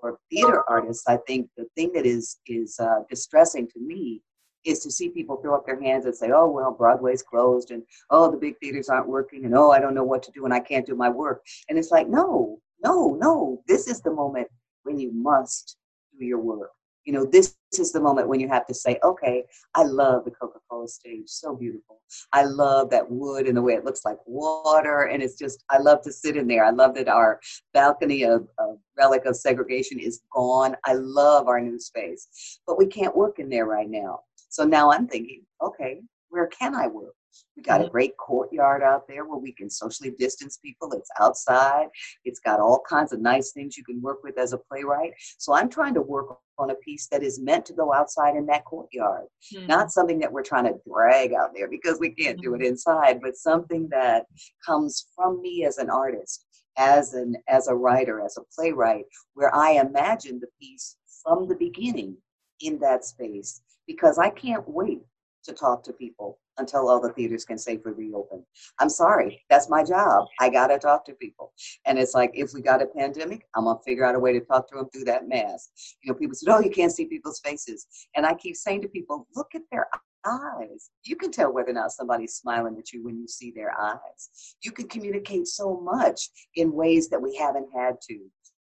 for 0.00 0.18
theater 0.30 0.64
artists, 0.68 1.06
I 1.06 1.18
think 1.26 1.48
the 1.56 1.66
thing 1.74 1.92
that 1.94 2.06
is 2.06 2.38
is 2.46 2.78
uh, 2.80 3.00
distressing 3.08 3.68
to 3.68 3.80
me 3.80 4.22
is 4.64 4.80
to 4.80 4.90
see 4.90 5.08
people 5.08 5.36
throw 5.36 5.54
up 5.54 5.66
their 5.66 5.80
hands 5.80 6.06
and 6.06 6.14
say, 6.14 6.30
"Oh 6.32 6.48
well, 6.50 6.72
Broadway's 6.72 7.22
closed, 7.22 7.70
and 7.70 7.82
oh 8.10 8.30
the 8.30 8.36
big 8.36 8.58
theaters 8.58 8.88
aren't 8.88 9.08
working, 9.08 9.44
and 9.44 9.54
oh 9.56 9.70
I 9.70 9.80
don't 9.80 9.94
know 9.94 10.04
what 10.04 10.22
to 10.24 10.32
do, 10.32 10.44
and 10.44 10.54
I 10.54 10.60
can't 10.60 10.86
do 10.86 10.94
my 10.94 11.08
work." 11.08 11.44
And 11.68 11.78
it's 11.78 11.90
like, 11.90 12.08
no, 12.08 12.60
no, 12.84 13.16
no. 13.20 13.62
This 13.66 13.88
is 13.88 14.00
the 14.00 14.12
moment 14.12 14.48
when 14.82 14.98
you 14.98 15.12
must 15.12 15.76
do 16.18 16.24
your 16.24 16.40
work. 16.40 16.70
You 17.08 17.14
know, 17.14 17.24
this 17.24 17.56
is 17.78 17.90
the 17.90 18.02
moment 18.02 18.28
when 18.28 18.38
you 18.38 18.48
have 18.48 18.66
to 18.66 18.74
say, 18.74 18.98
okay, 19.02 19.44
I 19.74 19.82
love 19.82 20.26
the 20.26 20.30
Coca 20.30 20.58
Cola 20.70 20.86
stage, 20.86 21.26
so 21.26 21.56
beautiful. 21.56 22.02
I 22.34 22.44
love 22.44 22.90
that 22.90 23.10
wood 23.10 23.46
and 23.46 23.56
the 23.56 23.62
way 23.62 23.72
it 23.72 23.84
looks 23.86 24.04
like 24.04 24.18
water. 24.26 25.04
And 25.04 25.22
it's 25.22 25.38
just, 25.38 25.64
I 25.70 25.78
love 25.78 26.02
to 26.02 26.12
sit 26.12 26.36
in 26.36 26.46
there. 26.46 26.66
I 26.66 26.68
love 26.68 26.94
that 26.96 27.08
our 27.08 27.40
balcony 27.72 28.24
of, 28.24 28.46
of 28.58 28.76
relic 28.98 29.24
of 29.24 29.36
segregation 29.36 29.98
is 29.98 30.20
gone. 30.34 30.76
I 30.84 30.92
love 30.92 31.48
our 31.48 31.62
new 31.62 31.80
space, 31.80 32.60
but 32.66 32.76
we 32.76 32.84
can't 32.84 33.16
work 33.16 33.38
in 33.38 33.48
there 33.48 33.64
right 33.64 33.88
now. 33.88 34.20
So 34.50 34.64
now 34.64 34.92
I'm 34.92 35.08
thinking, 35.08 35.44
okay, 35.62 36.02
where 36.28 36.48
can 36.48 36.74
I 36.74 36.88
work? 36.88 37.14
We 37.56 37.62
got 37.62 37.84
a 37.84 37.88
great 37.88 38.16
courtyard 38.16 38.82
out 38.82 39.06
there 39.08 39.24
where 39.24 39.38
we 39.38 39.52
can 39.52 39.68
socially 39.68 40.12
distance 40.18 40.58
people. 40.58 40.92
It's 40.92 41.10
outside. 41.20 41.88
It's 42.24 42.40
got 42.40 42.60
all 42.60 42.82
kinds 42.88 43.12
of 43.12 43.20
nice 43.20 43.52
things 43.52 43.76
you 43.76 43.84
can 43.84 44.00
work 44.00 44.22
with 44.22 44.38
as 44.38 44.52
a 44.52 44.58
playwright. 44.58 45.12
So 45.38 45.52
I'm 45.52 45.68
trying 45.68 45.94
to 45.94 46.02
work 46.02 46.38
on 46.58 46.70
a 46.70 46.74
piece 46.76 47.06
that 47.08 47.22
is 47.22 47.40
meant 47.40 47.64
to 47.66 47.72
go 47.72 47.92
outside 47.92 48.36
in 48.36 48.46
that 48.46 48.64
courtyard, 48.64 49.26
mm-hmm. 49.54 49.66
not 49.66 49.92
something 49.92 50.18
that 50.18 50.32
we're 50.32 50.42
trying 50.42 50.64
to 50.64 50.74
drag 50.86 51.32
out 51.32 51.50
there 51.54 51.68
because 51.68 51.98
we 52.00 52.10
can't 52.10 52.40
do 52.40 52.54
it 52.54 52.58
mm-hmm. 52.58 52.66
inside, 52.66 53.20
but 53.22 53.36
something 53.36 53.88
that 53.90 54.26
comes 54.64 55.06
from 55.14 55.40
me 55.40 55.64
as 55.64 55.78
an 55.78 55.90
artist, 55.90 56.46
as 56.76 57.14
an 57.14 57.36
as 57.48 57.68
a 57.68 57.74
writer, 57.74 58.20
as 58.20 58.36
a 58.36 58.42
playwright, 58.54 59.04
where 59.34 59.54
I 59.54 59.72
imagine 59.72 60.40
the 60.40 60.48
piece 60.60 60.96
from 61.22 61.48
the 61.48 61.56
beginning 61.56 62.16
in 62.60 62.78
that 62.80 63.04
space 63.04 63.62
because 63.86 64.18
I 64.18 64.30
can't 64.30 64.68
wait 64.68 65.00
to 65.44 65.52
talk 65.52 65.82
to 65.84 65.92
people 65.92 66.38
until 66.58 66.88
all 66.88 67.00
the 67.00 67.12
theaters 67.12 67.44
can 67.44 67.58
safely 67.58 67.92
reopen. 67.92 68.44
I'm 68.78 68.90
sorry, 68.90 69.44
that's 69.50 69.68
my 69.68 69.84
job. 69.84 70.26
I 70.40 70.48
gotta 70.48 70.78
talk 70.78 71.04
to 71.06 71.12
people. 71.14 71.52
And 71.86 71.98
it's 71.98 72.14
like 72.14 72.30
if 72.34 72.52
we 72.52 72.60
got 72.60 72.82
a 72.82 72.86
pandemic, 72.86 73.46
I'm 73.54 73.64
gonna 73.64 73.78
figure 73.84 74.04
out 74.04 74.14
a 74.14 74.18
way 74.18 74.32
to 74.32 74.40
talk 74.40 74.68
to 74.68 74.76
them 74.76 74.88
through 74.90 75.04
that 75.04 75.28
mask. 75.28 75.70
You 76.02 76.12
know, 76.12 76.18
people 76.18 76.34
said, 76.34 76.52
Oh, 76.52 76.60
you 76.60 76.70
can't 76.70 76.92
see 76.92 77.06
people's 77.06 77.40
faces. 77.40 77.86
And 78.16 78.26
I 78.26 78.34
keep 78.34 78.56
saying 78.56 78.82
to 78.82 78.88
people, 78.88 79.26
look 79.34 79.54
at 79.54 79.62
their 79.70 79.86
eyes. 80.26 80.90
You 81.04 81.16
can 81.16 81.30
tell 81.30 81.52
whether 81.52 81.70
or 81.70 81.74
not 81.74 81.92
somebody's 81.92 82.34
smiling 82.34 82.76
at 82.78 82.92
you 82.92 83.04
when 83.04 83.18
you 83.18 83.28
see 83.28 83.50
their 83.50 83.78
eyes. 83.78 84.56
You 84.62 84.72
can 84.72 84.88
communicate 84.88 85.46
so 85.46 85.80
much 85.80 86.28
in 86.56 86.72
ways 86.72 87.08
that 87.08 87.22
we 87.22 87.36
haven't 87.36 87.68
had 87.74 87.96
to. 88.08 88.18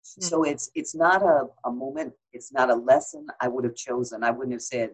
So 0.04 0.44
hmm. 0.44 0.52
it's 0.52 0.72
it's 0.74 0.96
not 0.96 1.22
a, 1.22 1.46
a 1.66 1.72
moment, 1.72 2.14
it's 2.34 2.54
not 2.54 2.70
a 2.70 2.76
lesson 2.76 3.28
I 3.42 3.48
would 3.48 3.66
have 3.66 3.76
chosen. 3.76 4.24
I 4.24 4.32
wouldn't 4.32 4.54
have 4.54 4.62
said, 4.62 4.92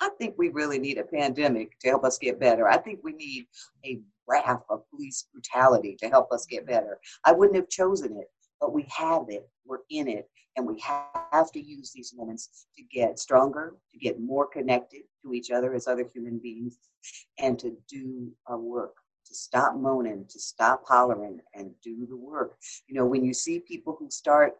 I 0.00 0.08
think 0.18 0.34
we 0.38 0.48
really 0.48 0.78
need 0.78 0.98
a 0.98 1.04
pandemic 1.04 1.78
to 1.80 1.88
help 1.88 2.04
us 2.04 2.18
get 2.18 2.40
better. 2.40 2.68
I 2.68 2.78
think 2.78 3.00
we 3.02 3.12
need 3.12 3.46
a 3.84 4.00
raft 4.28 4.64
of 4.70 4.88
police 4.90 5.26
brutality 5.32 5.96
to 6.00 6.08
help 6.08 6.32
us 6.32 6.46
get 6.46 6.66
better. 6.66 6.98
I 7.24 7.32
wouldn't 7.32 7.56
have 7.56 7.68
chosen 7.68 8.16
it, 8.16 8.30
but 8.60 8.72
we 8.72 8.86
have 8.88 9.26
it. 9.28 9.48
We're 9.66 9.80
in 9.90 10.08
it. 10.08 10.28
And 10.56 10.66
we 10.66 10.80
have 10.80 11.52
to 11.52 11.60
use 11.60 11.92
these 11.94 12.12
moments 12.16 12.66
to 12.76 12.82
get 12.82 13.18
stronger, 13.18 13.76
to 13.92 13.98
get 13.98 14.20
more 14.20 14.46
connected 14.46 15.02
to 15.22 15.32
each 15.32 15.50
other 15.50 15.74
as 15.74 15.86
other 15.86 16.08
human 16.12 16.38
beings, 16.38 16.78
and 17.38 17.58
to 17.58 17.76
do 17.88 18.30
our 18.46 18.58
work 18.58 18.94
to 19.30 19.34
stop 19.36 19.76
moaning, 19.76 20.26
to 20.28 20.40
stop 20.40 20.82
hollering, 20.86 21.40
and 21.54 21.70
do 21.82 22.04
the 22.06 22.16
work. 22.16 22.56
You 22.88 22.96
know, 22.96 23.06
when 23.06 23.24
you 23.24 23.32
see 23.32 23.60
people 23.60 23.96
who 23.98 24.10
start 24.10 24.54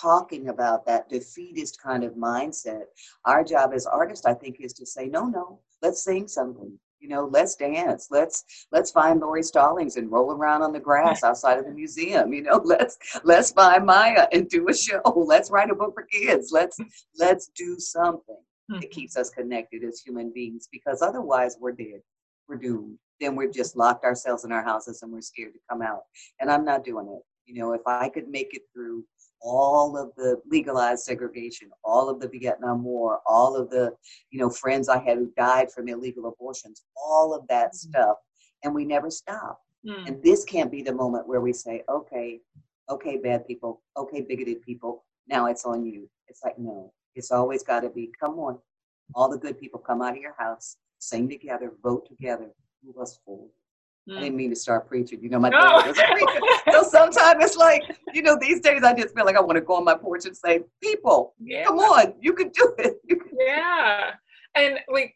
talking 0.00 0.48
about 0.48 0.86
that 0.86 1.08
defeatist 1.08 1.80
kind 1.80 2.04
of 2.04 2.14
mindset. 2.14 2.84
Our 3.24 3.44
job 3.44 3.72
as 3.74 3.86
artists, 3.86 4.26
I 4.26 4.34
think, 4.34 4.56
is 4.60 4.72
to 4.74 4.86
say, 4.86 5.06
no, 5.06 5.26
no, 5.26 5.60
let's 5.82 6.04
sing 6.04 6.28
something. 6.28 6.78
You 7.00 7.08
know, 7.08 7.28
let's 7.32 7.56
dance. 7.56 8.08
Let's 8.12 8.44
let's 8.70 8.92
find 8.92 9.18
Lauri 9.18 9.42
Stallings 9.42 9.96
and 9.96 10.10
roll 10.10 10.30
around 10.30 10.62
on 10.62 10.72
the 10.72 10.78
grass 10.78 11.24
outside 11.24 11.58
of 11.58 11.64
the 11.64 11.72
museum. 11.72 12.32
You 12.32 12.42
know, 12.42 12.60
let's 12.64 12.96
let's 13.24 13.50
find 13.50 13.84
Maya 13.84 14.28
and 14.30 14.48
do 14.48 14.68
a 14.68 14.74
show. 14.74 15.02
Let's 15.26 15.50
write 15.50 15.70
a 15.70 15.74
book 15.74 15.94
for 15.94 16.04
kids. 16.04 16.50
Let's 16.52 16.78
let's 17.18 17.50
do 17.56 17.76
something 17.78 18.36
that 18.68 18.76
mm-hmm. 18.76 18.90
keeps 18.90 19.16
us 19.16 19.30
connected 19.30 19.82
as 19.82 20.00
human 20.00 20.32
beings 20.32 20.68
because 20.70 21.02
otherwise 21.02 21.56
we're 21.60 21.72
dead. 21.72 22.02
We're 22.48 22.56
doomed. 22.56 22.98
Then 23.20 23.34
we've 23.34 23.52
just 23.52 23.76
locked 23.76 24.04
ourselves 24.04 24.44
in 24.44 24.52
our 24.52 24.62
houses 24.62 25.02
and 25.02 25.12
we're 25.12 25.20
scared 25.20 25.54
to 25.54 25.60
come 25.68 25.82
out. 25.82 26.02
And 26.40 26.50
I'm 26.50 26.64
not 26.64 26.84
doing 26.84 27.08
it. 27.08 27.22
You 27.46 27.54
know, 27.54 27.72
if 27.72 27.82
I 27.86 28.08
could 28.08 28.28
make 28.28 28.54
it 28.54 28.62
through 28.72 29.04
all 29.40 29.96
of 29.96 30.12
the 30.16 30.40
legalized 30.48 31.04
segregation, 31.04 31.70
all 31.84 32.08
of 32.08 32.20
the 32.20 32.28
Vietnam 32.28 32.84
War, 32.84 33.20
all 33.26 33.56
of 33.56 33.70
the, 33.70 33.92
you 34.30 34.38
know, 34.38 34.48
friends 34.48 34.88
I 34.88 35.02
had 35.02 35.18
who 35.18 35.32
died 35.36 35.72
from 35.72 35.88
illegal 35.88 36.26
abortions, 36.28 36.84
all 36.96 37.34
of 37.34 37.46
that 37.48 37.68
mm-hmm. 37.68 37.90
stuff. 37.90 38.16
And 38.64 38.74
we 38.74 38.84
never 38.84 39.10
stop. 39.10 39.60
Mm. 39.84 40.06
And 40.06 40.22
this 40.22 40.44
can't 40.44 40.70
be 40.70 40.82
the 40.82 40.94
moment 40.94 41.26
where 41.26 41.40
we 41.40 41.52
say, 41.52 41.82
okay, 41.88 42.40
okay, 42.88 43.16
bad 43.16 43.46
people, 43.46 43.82
okay, 43.96 44.20
bigoted 44.20 44.62
people, 44.62 45.04
now 45.28 45.46
it's 45.46 45.64
on 45.64 45.84
you. 45.84 46.08
It's 46.28 46.42
like, 46.44 46.58
no, 46.58 46.92
it's 47.14 47.30
always 47.30 47.62
got 47.62 47.80
to 47.80 47.90
be, 47.90 48.12
come 48.18 48.38
on, 48.38 48.58
all 49.14 49.28
the 49.28 49.38
good 49.38 49.58
people 49.58 49.80
come 49.80 50.02
out 50.02 50.14
of 50.14 50.22
your 50.22 50.36
house, 50.38 50.76
sing 50.98 51.28
together, 51.28 51.72
vote 51.82 52.06
together, 52.06 52.50
move 52.84 52.98
us 52.98 53.18
forward. 53.24 53.50
Mm. 54.08 54.16
I 54.16 54.20
didn't 54.20 54.36
mean 54.36 54.50
to 54.50 54.56
start 54.56 54.88
preaching. 54.88 55.22
You 55.22 55.28
know, 55.28 55.38
my 55.38 55.50
dad 55.50 55.86
was 55.86 55.98
a 55.98 56.06
preacher. 56.12 56.40
so 56.72 56.82
sometimes 56.82 57.44
it's 57.44 57.56
like, 57.56 57.82
you 58.12 58.22
know, 58.22 58.36
these 58.40 58.60
days 58.60 58.82
I 58.82 58.94
just 58.94 59.14
feel 59.14 59.24
like 59.24 59.36
I 59.36 59.40
want 59.40 59.56
to 59.56 59.60
go 59.60 59.74
on 59.74 59.84
my 59.84 59.94
porch 59.94 60.24
and 60.26 60.36
say, 60.36 60.62
people, 60.82 61.34
yeah. 61.40 61.64
come 61.64 61.78
on, 61.78 62.14
you 62.20 62.32
can 62.32 62.48
do 62.48 62.74
it. 62.78 62.96
yeah. 63.38 64.10
And 64.54 64.78
like 64.92 65.14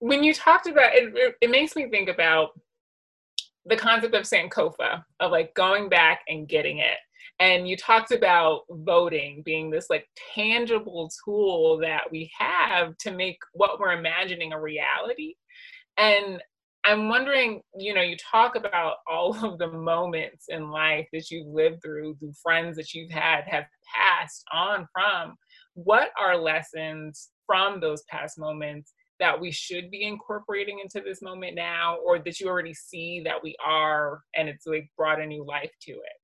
when 0.00 0.22
you 0.22 0.34
talked 0.34 0.66
about 0.66 0.94
it, 0.94 1.12
it, 1.14 1.34
it 1.40 1.50
makes 1.50 1.76
me 1.76 1.88
think 1.88 2.08
about 2.08 2.50
the 3.66 3.76
concept 3.76 4.14
of 4.14 4.24
Sankofa, 4.24 5.04
of 5.20 5.30
like 5.30 5.54
going 5.54 5.88
back 5.88 6.20
and 6.28 6.48
getting 6.48 6.78
it. 6.78 6.98
And 7.38 7.66
you 7.66 7.76
talked 7.76 8.12
about 8.12 8.62
voting 8.68 9.42
being 9.46 9.70
this 9.70 9.88
like 9.88 10.06
tangible 10.34 11.10
tool 11.24 11.78
that 11.78 12.02
we 12.10 12.30
have 12.38 12.96
to 12.98 13.10
make 13.12 13.38
what 13.54 13.80
we're 13.80 13.92
imagining 13.92 14.52
a 14.52 14.60
reality. 14.60 15.34
And 15.96 16.42
I'm 16.84 17.08
wondering, 17.08 17.60
you 17.76 17.94
know, 17.94 18.00
you 18.00 18.16
talk 18.16 18.56
about 18.56 18.96
all 19.10 19.44
of 19.44 19.58
the 19.58 19.68
moments 19.68 20.46
in 20.48 20.70
life 20.70 21.06
that 21.12 21.30
you've 21.30 21.46
lived 21.46 21.82
through, 21.82 22.16
the 22.20 22.32
friends 22.42 22.76
that 22.76 22.94
you've 22.94 23.10
had 23.10 23.44
have 23.46 23.64
passed 23.94 24.44
on 24.52 24.86
from. 24.92 25.36
What 25.74 26.10
are 26.20 26.36
lessons 26.36 27.30
from 27.46 27.80
those 27.80 28.02
past 28.08 28.38
moments 28.38 28.92
that 29.18 29.38
we 29.38 29.50
should 29.50 29.90
be 29.90 30.04
incorporating 30.04 30.80
into 30.80 31.04
this 31.06 31.20
moment 31.20 31.54
now, 31.54 31.98
or 32.06 32.18
that 32.18 32.40
you 32.40 32.48
already 32.48 32.72
see 32.72 33.20
that 33.24 33.42
we 33.42 33.54
are 33.64 34.20
and 34.34 34.48
it's 34.48 34.66
like 34.66 34.88
brought 34.96 35.20
a 35.20 35.26
new 35.26 35.44
life 35.44 35.70
to 35.82 35.92
it? 35.92 36.19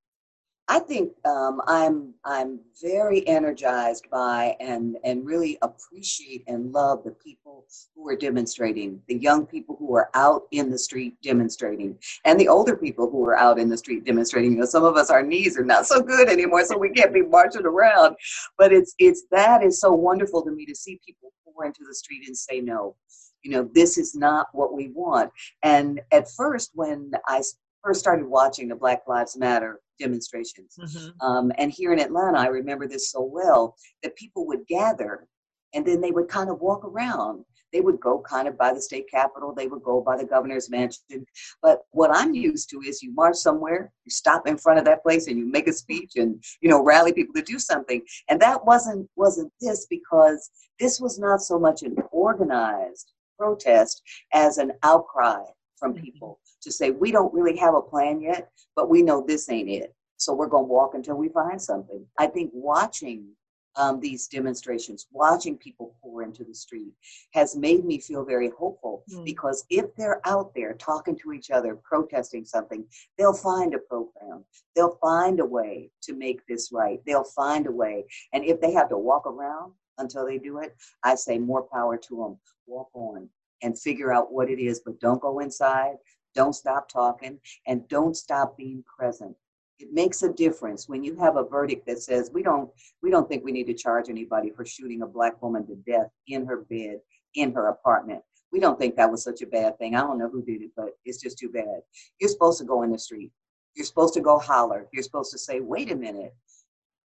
I 0.68 0.80
think 0.80 1.12
um, 1.24 1.60
I'm 1.68 2.12
I'm 2.24 2.58
very 2.82 3.26
energized 3.28 4.10
by 4.10 4.56
and 4.58 4.96
and 5.04 5.24
really 5.24 5.58
appreciate 5.62 6.42
and 6.48 6.72
love 6.72 7.04
the 7.04 7.12
people 7.12 7.64
who 7.94 8.08
are 8.08 8.16
demonstrating, 8.16 9.00
the 9.06 9.16
young 9.16 9.46
people 9.46 9.76
who 9.78 9.94
are 9.94 10.10
out 10.14 10.42
in 10.50 10.70
the 10.70 10.78
street 10.78 11.14
demonstrating, 11.22 11.96
and 12.24 12.38
the 12.38 12.48
older 12.48 12.76
people 12.76 13.08
who 13.08 13.24
are 13.26 13.36
out 13.36 13.60
in 13.60 13.68
the 13.68 13.78
street 13.78 14.04
demonstrating. 14.04 14.52
You 14.52 14.58
know, 14.58 14.64
some 14.64 14.84
of 14.84 14.96
us 14.96 15.08
our 15.08 15.22
knees 15.22 15.56
are 15.56 15.64
not 15.64 15.86
so 15.86 16.00
good 16.00 16.28
anymore, 16.28 16.64
so 16.64 16.76
we 16.76 16.90
can't 16.90 17.14
be 17.14 17.22
marching 17.22 17.64
around. 17.64 18.16
But 18.58 18.72
it's 18.72 18.94
it's 18.98 19.22
that 19.30 19.62
is 19.62 19.78
so 19.80 19.92
wonderful 19.92 20.42
to 20.42 20.50
me 20.50 20.66
to 20.66 20.74
see 20.74 21.00
people 21.06 21.32
pour 21.44 21.64
into 21.64 21.84
the 21.86 21.94
street 21.94 22.26
and 22.26 22.36
say 22.36 22.60
no. 22.60 22.96
You 23.42 23.52
know, 23.52 23.70
this 23.72 23.96
is 23.98 24.16
not 24.16 24.48
what 24.52 24.74
we 24.74 24.88
want. 24.88 25.30
And 25.62 26.00
at 26.10 26.28
first, 26.32 26.72
when 26.74 27.12
I 27.28 27.42
first 27.86 28.00
started 28.00 28.26
watching 28.26 28.66
the 28.66 28.74
Black 28.74 29.02
Lives 29.06 29.36
Matter 29.36 29.80
demonstrations. 30.00 30.76
Mm-hmm. 30.78 31.26
Um, 31.26 31.52
and 31.56 31.70
here 31.70 31.92
in 31.92 32.00
Atlanta, 32.00 32.38
I 32.38 32.46
remember 32.46 32.88
this 32.88 33.10
so 33.12 33.22
well 33.22 33.76
that 34.02 34.16
people 34.16 34.46
would 34.48 34.66
gather 34.66 35.28
and 35.72 35.86
then 35.86 36.00
they 36.00 36.10
would 36.10 36.28
kind 36.28 36.50
of 36.50 36.60
walk 36.60 36.84
around. 36.84 37.44
They 37.72 37.80
would 37.80 38.00
go 38.00 38.20
kind 38.20 38.48
of 38.48 38.58
by 38.58 38.72
the 38.72 38.80
state 38.80 39.08
capitol, 39.10 39.54
they 39.54 39.68
would 39.68 39.82
go 39.82 40.00
by 40.00 40.16
the 40.16 40.24
governor's 40.24 40.68
mansion. 40.68 41.26
But 41.62 41.82
what 41.90 42.10
I'm 42.12 42.34
used 42.34 42.70
to 42.70 42.80
is 42.80 43.02
you 43.02 43.12
march 43.14 43.36
somewhere, 43.36 43.92
you 44.04 44.10
stop 44.10 44.48
in 44.48 44.56
front 44.56 44.78
of 44.78 44.84
that 44.86 45.02
place 45.02 45.28
and 45.28 45.38
you 45.38 45.46
make 45.46 45.68
a 45.68 45.72
speech 45.72 46.12
and 46.16 46.42
you 46.60 46.70
know 46.70 46.82
rally 46.82 47.12
people 47.12 47.34
to 47.34 47.42
do 47.42 47.58
something. 47.58 48.02
And 48.28 48.40
that 48.40 48.64
wasn't 48.64 49.08
wasn't 49.16 49.52
this 49.60 49.86
because 49.90 50.50
this 50.80 51.00
was 51.00 51.18
not 51.18 51.40
so 51.40 51.58
much 51.58 51.82
an 51.82 51.96
organized 52.10 53.12
protest 53.38 54.02
as 54.32 54.58
an 54.58 54.72
outcry 54.82 55.42
from 55.76 55.92
mm-hmm. 55.92 56.04
people 56.04 56.40
to 56.62 56.72
say, 56.72 56.90
we 56.90 57.12
don't 57.12 57.32
really 57.32 57.56
have 57.56 57.74
a 57.74 57.80
plan 57.80 58.20
yet, 58.20 58.50
but 58.74 58.90
we 58.90 59.02
know 59.02 59.24
this 59.26 59.48
ain't 59.50 59.68
it. 59.68 59.94
So 60.16 60.34
we're 60.34 60.48
going 60.48 60.64
to 60.64 60.72
walk 60.72 60.94
until 60.94 61.16
we 61.16 61.28
find 61.28 61.60
something. 61.60 62.04
I 62.18 62.26
think 62.26 62.50
watching 62.54 63.28
um, 63.76 64.00
these 64.00 64.26
demonstrations, 64.26 65.06
watching 65.12 65.56
people 65.56 65.94
pour 66.02 66.22
into 66.22 66.44
the 66.44 66.54
street, 66.54 66.92
has 67.34 67.54
made 67.54 67.84
me 67.84 68.00
feel 68.00 68.24
very 68.24 68.50
hopeful 68.58 69.04
mm. 69.12 69.24
because 69.24 69.64
if 69.68 69.94
they're 69.96 70.20
out 70.26 70.52
there 70.54 70.74
talking 70.74 71.16
to 71.18 71.32
each 71.32 71.50
other, 71.50 71.76
protesting 71.84 72.44
something, 72.44 72.84
they'll 73.18 73.34
find 73.34 73.74
a 73.74 73.78
program. 73.78 74.44
They'll 74.74 74.98
find 75.02 75.40
a 75.40 75.44
way 75.44 75.90
to 76.02 76.14
make 76.14 76.40
this 76.46 76.70
right. 76.72 77.00
They'll 77.06 77.24
find 77.24 77.66
a 77.66 77.72
way. 77.72 78.06
And 78.32 78.44
if 78.44 78.60
they 78.60 78.72
have 78.72 78.88
to 78.88 78.98
walk 78.98 79.26
around 79.26 79.72
until 79.98 80.26
they 80.26 80.38
do 80.38 80.58
it, 80.58 80.74
I 81.04 81.14
say 81.14 81.38
more 81.38 81.66
power 81.70 81.96
to 81.98 82.16
them. 82.16 82.38
Walk 82.66 82.88
on 82.94 83.28
and 83.62 83.78
figure 83.78 84.12
out 84.12 84.32
what 84.32 84.50
it 84.50 84.58
is, 84.58 84.80
but 84.84 85.00
don't 85.00 85.20
go 85.20 85.40
inside. 85.40 85.96
Don't 86.36 86.54
stop 86.54 86.88
talking 86.90 87.40
and 87.68 87.88
don't 87.88 88.16
stop 88.16 88.58
being 88.58 88.84
present 88.84 89.36
It 89.80 89.92
makes 89.92 90.22
a 90.24 90.32
difference 90.32 90.88
when 90.88 91.04
you 91.04 91.16
have 91.18 91.36
a 91.38 91.44
verdict 91.44 91.86
that 91.88 92.00
says 92.00 92.30
we 92.34 92.44
don't 92.44 92.70
we 93.02 93.10
don't 93.10 93.28
think 93.28 93.44
we 93.44 93.52
need 93.52 93.68
to 93.68 93.74
charge 93.74 94.10
anybody 94.10 94.50
for 94.52 94.66
shooting 94.66 95.02
a 95.02 95.08
black 95.08 95.42
woman 95.42 95.66
to 95.68 95.76
death 95.76 96.10
in 96.28 96.46
her 96.46 96.58
bed 96.70 97.00
in 97.36 97.54
her 97.54 97.68
apartment. 97.70 98.22
We 98.52 98.60
don't 98.60 98.78
think 98.80 98.96
that 98.96 99.12
was 99.12 99.24
such 99.24 99.42
a 99.42 99.48
bad 99.48 99.78
thing. 99.78 99.96
I 99.96 100.02
don't 100.02 100.18
know 100.18 100.30
who 100.30 100.44
did 100.44 100.62
it, 100.62 100.72
but 100.76 100.90
it's 101.06 101.20
just 101.22 101.38
too 101.38 101.50
bad. 101.50 101.82
You're 102.20 102.30
supposed 102.30 102.58
to 102.60 102.66
go 102.66 102.84
in 102.84 102.92
the 102.92 103.00
street. 103.00 103.32
You're 103.76 103.86
supposed 103.86 104.14
to 104.16 104.22
go 104.22 104.38
holler. 104.40 104.88
You're 104.94 105.04
supposed 105.04 105.32
to 105.32 105.38
say, 105.38 105.60
wait 105.60 105.92
a 105.92 105.96
minute. 105.96 106.34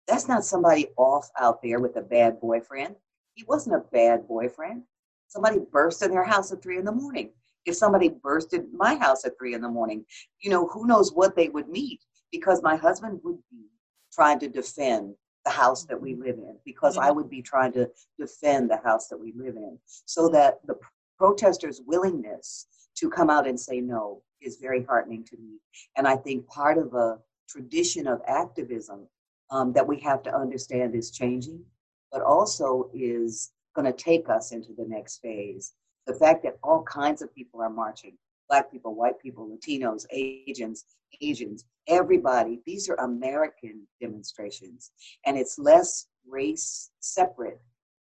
That's 0.08 0.30
not 0.30 0.46
somebody 0.46 0.89
off 0.98 1.30
out 1.39 1.62
there 1.63 1.82
with 1.82 1.98
a 1.98 2.03
bad 2.03 2.42
boyfriend. 2.42 2.96
He 3.36 3.46
wasn't 3.48 3.77
a 3.77 3.86
bad 3.94 4.27
boyfriend. 4.27 4.84
Somebody 5.30 5.60
burst 5.72 6.03
in 6.03 6.12
their 6.12 6.25
house 6.25 6.53
at 6.53 6.63
three 6.63 6.80
in 6.80 6.86
the 6.86 6.94
morning. 6.94 7.32
If 7.65 7.75
somebody 7.75 8.10
bursted 8.10 8.65
my 8.74 8.96
house 8.96 9.25
at 9.25 9.38
three 9.38 9.53
in 9.53 9.62
the 9.62 9.70
morning, 9.70 10.05
you 10.41 10.50
know, 10.50 10.67
who 10.67 10.86
knows 10.88 11.13
what 11.13 11.36
they 11.36 11.50
would 11.50 11.70
meet 11.70 12.01
because 12.32 12.62
my 12.62 12.75
husband 12.75 13.20
would 13.24 13.38
be 13.51 13.65
trying 14.12 14.39
to 14.39 14.50
defend 14.50 15.15
the 15.46 15.51
house 15.51 15.86
that 15.86 16.00
we 16.00 16.13
mm-hmm. 16.13 16.24
live 16.24 16.38
in 16.38 16.58
because 16.65 16.98
I 16.98 17.08
mm-hmm. 17.08 17.17
would 17.17 17.29
be 17.29 17.41
trying 17.41 17.74
to 17.74 17.89
defend 18.20 18.70
the 18.70 18.79
house 18.84 19.08
that 19.08 19.17
we 19.17 19.34
live 19.36 19.55
in 19.55 19.77
so 20.05 20.24
mm-hmm. 20.24 20.36
that 20.36 20.60
the 20.65 20.75
protesters' 21.17 21.82
willingness 21.86 22.67
to 22.98 23.10
come 23.10 23.29
out 23.29 23.48
and 23.48 23.60
say 23.60 23.79
no 23.79 24.22
is 24.41 24.58
very 24.58 24.84
heartening 24.84 25.24
to 25.25 25.38
me. 25.38 25.58
And 25.98 26.08
I 26.08 26.15
think 26.15 26.48
part 26.48 26.77
of 26.77 26.93
a 26.93 27.17
tradition 27.50 28.08
of 28.08 28.22
activism 28.27 29.08
um, 29.51 29.74
that 29.74 29.88
we 29.88 30.00
have 30.01 30.24
to 30.24 30.36
understand 30.36 30.96
is 30.96 31.12
changing, 31.12 31.63
but 32.12 32.22
also 32.22 32.89
is 32.93 33.51
going 33.75 33.86
to 33.86 33.93
take 33.93 34.29
us 34.29 34.51
into 34.51 34.74
the 34.77 34.86
next 34.88 35.20
phase. 35.20 35.74
The 36.07 36.13
fact 36.13 36.43
that 36.43 36.57
all 36.63 36.83
kinds 36.83 37.22
of 37.22 37.33
people 37.33 37.62
are 37.62 37.69
marching 37.69 38.17
Black 38.50 38.72
people, 38.72 38.93
white 38.93 39.19
people, 39.19 39.48
Latinos, 39.48 40.05
Asians, 40.12 40.86
Asians, 41.22 41.65
everybody. 41.88 42.60
These 42.65 42.89
are 42.89 42.95
American 42.95 43.88
demonstrations, 44.01 44.91
and 45.25 45.38
it's 45.38 45.57
less 45.57 46.07
race 46.27 46.91
separate 47.00 47.60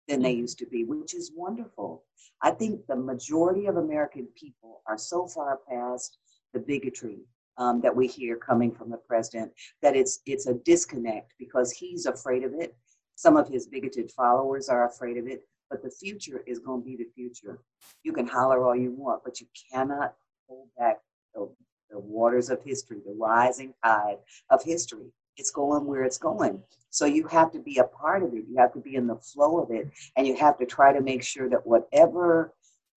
than 0.08 0.22
they 0.22 0.32
mm-hmm. 0.32 0.42
used 0.42 0.58
to 0.60 0.66
be, 0.66 0.84
which 0.84 1.14
is 1.14 1.32
wonderful. 1.36 2.04
I 2.42 2.52
think 2.52 2.86
the 2.88 2.96
majority 2.96 3.68
of 3.68 3.78
American 3.78 4.28
people 4.36 4.82
are 4.88 4.98
so 4.98 5.28
far 5.28 5.60
past 5.70 6.18
the 6.54 6.60
bigotry 6.60 7.20
um, 7.58 7.82
that 7.82 7.96
we 7.96 8.08
hear 8.08 8.36
coming 8.36 8.72
from 8.72 8.90
the 8.90 8.98
president 8.98 9.52
that 9.82 9.96
it's 9.96 10.22
it's 10.26 10.48
a 10.48 10.56
disconnect 10.56 11.34
because 11.38 11.72
he's 11.72 12.06
afraid 12.06 12.44
of 12.44 12.54
it. 12.54 12.76
Some 13.16 13.38
of 13.38 13.48
his 13.48 13.68
bigoted 13.68 14.10
followers 14.12 14.70
are 14.70 14.88
afraid 14.88 15.18
of 15.18 15.28
it, 15.28 15.48
but 15.72 15.82
the 15.82 15.90
future 15.90 16.44
is 16.46 16.60
going 16.60 16.82
to 16.82 16.86
be 16.86 16.98
the 16.98 17.10
future. 17.16 17.58
You 18.04 18.12
can 18.12 18.28
holler 18.28 18.64
all 18.64 18.76
you 18.76 18.92
want, 18.92 19.24
but 19.24 19.40
you 19.40 19.48
cannot 19.72 20.14
hold 20.48 20.68
back 20.78 21.00
the, 21.34 21.50
the 21.90 21.98
waters 21.98 22.50
of 22.50 22.62
history, 22.64 22.98
the 23.06 23.14
rising 23.14 23.74
tide 23.84 24.18
of 24.50 24.62
history. 24.62 25.08
It's 25.38 25.50
going 25.50 25.86
where 25.86 26.04
it's 26.04 26.18
going. 26.18 26.62
So 26.90 27.06
you 27.06 27.26
have 27.28 27.52
to 27.54 27.60
be 27.60 27.78
a 27.78 27.86
part 27.86 28.22
of 28.22 28.34
it. 28.34 28.44
You 28.50 28.58
have 28.58 28.74
to 28.74 28.80
be 28.80 28.96
in 28.96 29.08
the 29.08 29.16
flow 29.16 29.60
of 29.60 29.72
it. 29.72 29.90
And 30.18 30.28
you 30.28 30.36
have 30.36 30.60
to 30.60 30.66
try 30.66 30.92
to 30.92 31.02
make 31.02 31.24
sure 31.24 31.50
that 31.50 31.66
whatever 31.66 32.54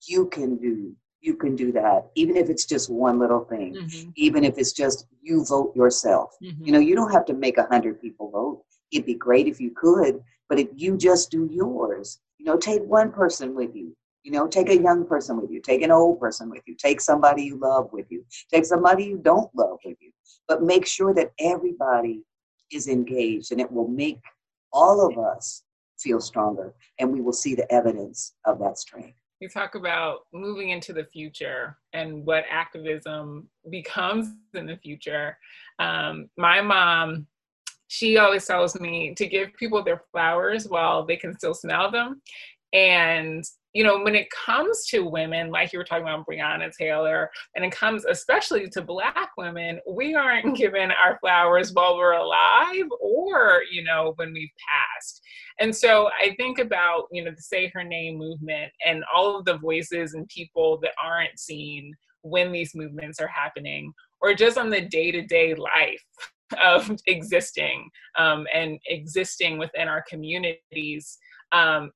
you 0.07 0.27
can 0.27 0.57
do, 0.57 0.95
you 1.21 1.37
can 1.37 1.57
do 1.57 1.73
that, 1.73 2.11
even 2.17 2.37
if 2.37 2.51
it's 2.51 2.67
just 2.67 2.91
one 2.91 3.19
little 3.19 3.45
thing, 3.45 3.75
mm-hmm. 3.75 4.11
even 4.17 4.45
if 4.45 4.59
it's 4.59 4.73
just 4.73 5.07
you 5.23 5.45
vote 5.45 5.75
yourself. 5.75 6.35
Mm-hmm. 6.43 6.65
You 6.65 6.73
know, 6.73 6.81
you 6.81 6.95
don't 6.97 7.13
have 7.13 7.25
to 7.27 7.35
make 7.35 7.57
a 7.57 7.67
hundred 7.67 8.03
people 8.03 8.31
vote. 8.31 8.63
It'd 8.93 9.07
be 9.07 9.15
great 9.15 9.47
if 9.47 9.59
you 9.59 9.71
could, 9.71 10.23
but 10.49 10.59
if 10.59 10.69
you 10.75 10.99
just 10.99 11.31
do 11.31 11.49
yours, 11.51 12.19
you 12.45 12.53
know, 12.53 12.59
take 12.59 12.83
one 12.83 13.11
person 13.11 13.55
with 13.55 13.75
you. 13.75 13.97
You 14.23 14.33
know, 14.33 14.47
take 14.47 14.69
a 14.69 14.77
young 14.77 15.07
person 15.07 15.41
with 15.41 15.51
you, 15.51 15.61
take 15.61 15.83
an 15.83 15.91
old 15.91 16.21
person 16.21 16.51
with 16.51 16.63
you, 16.67 16.75
take 16.79 17.01
somebody 17.01 17.43
you 17.43 17.59
love 17.59 17.89
with 17.91 18.07
you, 18.11 18.25
take 18.53 18.67
somebody 18.67 19.05
you 19.05 19.19
don't 19.19 19.51
love 19.55 19.79
with 19.85 19.97
you, 20.01 20.11
but 20.47 20.63
make 20.63 20.87
sure 20.87 21.15
that 21.15 21.33
everybody 21.41 22.23
is 22.71 22.89
engaged 22.89 23.53
and 23.53 23.61
it 23.61 23.71
will 23.71 23.89
make 23.89 24.19
all 24.73 25.07
of 25.07 25.19
us 25.19 25.63
feel 25.99 26.21
stronger 26.21 26.75
and 26.99 27.11
we 27.11 27.21
will 27.23 27.33
see 27.33 27.55
the 27.55 27.71
evidence 27.73 28.35
of 28.45 28.59
that 28.59 28.79
strength. 28.79 29.17
You 29.41 29.49
talk 29.49 29.75
about 29.75 30.21
moving 30.33 30.71
into 30.71 30.93
the 30.93 31.05
future 31.05 31.77
and 31.93 32.25
what 32.27 32.45
activism 32.51 33.49
becomes 33.71 34.29
in 34.53 34.67
the 34.67 34.77
future. 34.77 35.37
Um, 35.79 36.29
my 36.37 36.61
mom, 36.61 37.27
she 37.95 38.17
always 38.19 38.45
tells 38.45 38.79
me 38.81 39.15
to 39.15 39.27
give 39.27 39.55
people 39.55 39.83
their 39.85 40.03
flowers 40.11 40.67
while 40.69 41.07
they 41.07 41.17
can 41.17 41.37
still 41.39 41.55
smell 41.55 41.93
them. 41.93 42.21
And 42.73 43.45
you 43.73 43.83
know, 43.83 44.01
when 44.05 44.15
it 44.15 44.29
comes 44.31 44.87
to 44.87 45.05
women, 45.05 45.51
like 45.51 45.73
you 45.73 45.81
were 45.81 45.85
talking 45.85 46.05
about 46.05 46.25
Breonna 46.27 46.71
Taylor, 46.73 47.29
and 47.57 47.65
it 47.65 47.73
comes 47.73 48.05
especially 48.05 48.69
to 48.69 48.83
Black 48.83 49.31
women, 49.37 49.81
we 49.89 50.15
aren't 50.15 50.47
mm-hmm. 50.47 50.55
given 50.55 50.93
our 50.93 51.19
flowers 51.21 51.73
while 51.73 51.97
we're 51.97 52.13
alive 52.13 52.87
or, 53.01 53.63
you 53.73 53.83
know, 53.83 54.13
when 54.15 54.33
we've 54.33 54.53
passed. 54.69 55.21
And 55.59 55.75
so 55.75 56.09
I 56.21 56.37
think 56.37 56.61
about, 56.61 57.07
you 57.11 57.25
know, 57.25 57.33
the 57.33 57.43
Say 57.43 57.69
Her 57.75 57.83
Name 57.83 58.17
movement 58.17 58.73
and 58.87 59.03
all 59.13 59.37
of 59.37 59.45
the 59.45 59.59
voices 59.59 60.15
and 60.15 60.29
people 60.29 60.79
that 60.83 60.93
aren't 61.03 61.41
seen 61.41 61.93
when 62.23 62.53
these 62.53 62.77
movements 62.77 63.19
are 63.21 63.27
happening, 63.27 63.93
or 64.21 64.35
just 64.35 64.57
on 64.57 64.71
the 64.71 64.83
day 64.83 65.11
to 65.11 65.23
day 65.23 65.55
life 65.57 66.03
of 66.63 66.91
existing 67.07 67.89
um, 68.19 68.47
and 68.53 68.79
existing 68.87 69.59
within 69.59 69.89
our 69.89 70.03
communities. 70.09 71.19
Um, 71.53 71.93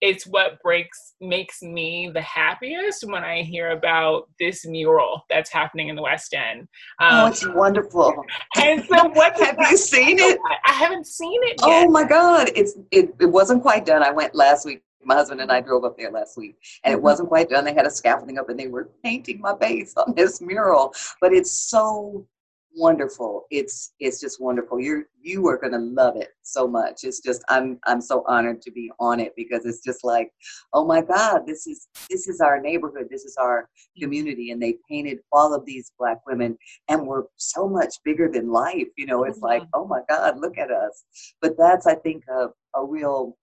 it's 0.00 0.26
what 0.26 0.60
breaks 0.62 1.14
makes 1.20 1.62
me 1.62 2.10
the 2.12 2.20
happiest 2.20 3.04
when 3.04 3.24
I 3.24 3.42
hear 3.42 3.70
about 3.70 4.28
this 4.38 4.66
mural 4.66 5.24
that's 5.30 5.50
happening 5.50 5.88
in 5.88 5.96
the 5.96 6.02
West 6.02 6.34
End. 6.34 6.68
Oh, 7.00 7.06
um, 7.06 7.24
oh, 7.24 7.26
it's 7.28 7.48
wonderful! 7.48 8.14
And 8.56 8.84
so, 8.84 9.08
what 9.08 9.38
have 9.40 9.56
you 9.70 9.76
seen 9.76 10.18
it? 10.18 10.38
I 10.66 10.72
haven't 10.72 11.06
seen 11.06 11.40
it. 11.44 11.56
Oh 11.62 11.68
yet. 11.68 11.86
Oh 11.86 11.90
my 11.90 12.04
God! 12.04 12.50
It's 12.54 12.74
it, 12.90 13.14
it 13.20 13.26
wasn't 13.26 13.62
quite 13.62 13.86
done. 13.86 14.02
I 14.02 14.10
went 14.10 14.34
last 14.34 14.66
week. 14.66 14.82
My 15.02 15.14
husband 15.14 15.40
and 15.40 15.52
I 15.52 15.60
drove 15.60 15.84
up 15.84 15.96
there 15.96 16.10
last 16.10 16.36
week, 16.36 16.56
and 16.84 16.92
it 16.92 16.96
mm-hmm. 16.96 17.04
wasn't 17.04 17.28
quite 17.28 17.48
done. 17.48 17.64
They 17.64 17.74
had 17.74 17.86
a 17.86 17.90
scaffolding 17.90 18.38
up, 18.38 18.48
and 18.50 18.58
they 18.58 18.68
were 18.68 18.90
painting 19.02 19.40
my 19.40 19.56
face 19.56 19.94
on 19.96 20.14
this 20.14 20.40
mural. 20.40 20.94
But 21.20 21.32
it's 21.32 21.52
so 21.52 22.26
wonderful. 22.76 23.46
It's 23.50 23.94
it's 23.98 24.20
just 24.20 24.40
wonderful. 24.40 24.78
You're 24.78 25.04
you 25.20 25.46
are 25.48 25.58
gonna 25.58 25.78
love 25.78 26.16
it 26.16 26.28
so 26.42 26.68
much. 26.68 27.04
It's 27.04 27.20
just 27.20 27.42
I'm 27.48 27.78
I'm 27.84 28.00
so 28.00 28.22
honored 28.28 28.60
to 28.62 28.70
be 28.70 28.90
on 29.00 29.18
it 29.18 29.32
because 29.36 29.64
it's 29.64 29.82
just 29.82 30.04
like, 30.04 30.30
oh 30.72 30.84
my 30.84 31.00
God, 31.00 31.42
this 31.46 31.66
is 31.66 31.88
this 32.10 32.28
is 32.28 32.40
our 32.40 32.60
neighborhood, 32.60 33.08
this 33.10 33.24
is 33.24 33.36
our 33.40 33.68
community, 33.98 34.50
and 34.50 34.62
they 34.62 34.76
painted 34.88 35.18
all 35.32 35.54
of 35.54 35.64
these 35.64 35.92
black 35.98 36.18
women 36.26 36.56
and 36.88 37.06
we're 37.06 37.24
so 37.36 37.68
much 37.68 37.94
bigger 38.04 38.30
than 38.30 38.52
life. 38.52 38.88
You 38.96 39.06
know, 39.06 39.24
it's 39.24 39.40
like, 39.40 39.62
mm-hmm. 39.62 39.80
oh 39.80 39.86
my 39.86 40.00
God, 40.08 40.38
look 40.38 40.58
at 40.58 40.70
us. 40.70 41.04
But 41.40 41.56
that's 41.58 41.86
I 41.86 41.94
think 41.94 42.24
a, 42.28 42.48
a 42.78 42.84
real 42.84 43.36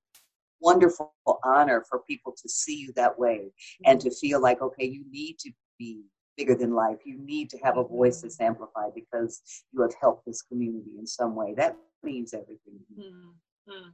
wonderful 0.62 1.12
honor 1.44 1.84
for 1.90 2.00
people 2.08 2.34
to 2.42 2.48
see 2.48 2.76
you 2.76 2.94
that 2.96 3.20
way 3.20 3.52
and 3.86 4.00
to 4.00 4.10
feel 4.10 4.42
like 4.42 4.62
okay 4.62 4.86
you 4.86 5.04
need 5.12 5.38
to 5.38 5.52
be 5.78 6.06
bigger 6.38 6.56
than 6.56 6.74
life. 6.74 6.98
You 7.06 7.18
need 7.20 7.50
to 7.52 7.58
have 7.60 7.78
a 7.78 7.84
voice 7.84 8.22
that's 8.22 8.42
amplified 8.42 8.92
because 8.96 9.42
you 9.72 9.82
have 9.82 9.94
helped 10.00 10.26
this 10.26 10.42
community 10.42 10.92
in 10.98 11.06
some 11.06 11.36
way. 11.36 11.54
That 11.56 11.76
means 12.04 12.34
everything. 12.34 12.80
Mm-hmm. 12.98 13.90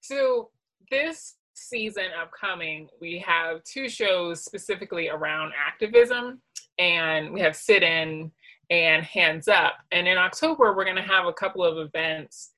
So 0.00 0.50
this 0.90 1.36
season 1.54 2.06
upcoming, 2.20 2.88
we 3.00 3.18
have 3.26 3.62
two 3.64 3.88
shows 3.88 4.44
specifically 4.44 5.08
around 5.08 5.52
activism, 5.54 6.40
and 6.78 7.32
we 7.32 7.40
have 7.40 7.56
sit 7.56 7.82
in 7.82 8.30
and 8.70 9.02
hands 9.04 9.48
up. 9.48 9.74
And 9.92 10.06
in 10.06 10.18
October, 10.18 10.74
we're 10.74 10.84
going 10.84 10.96
to 10.96 11.02
have 11.02 11.26
a 11.26 11.32
couple 11.32 11.64
of 11.64 11.78
events 11.78 12.50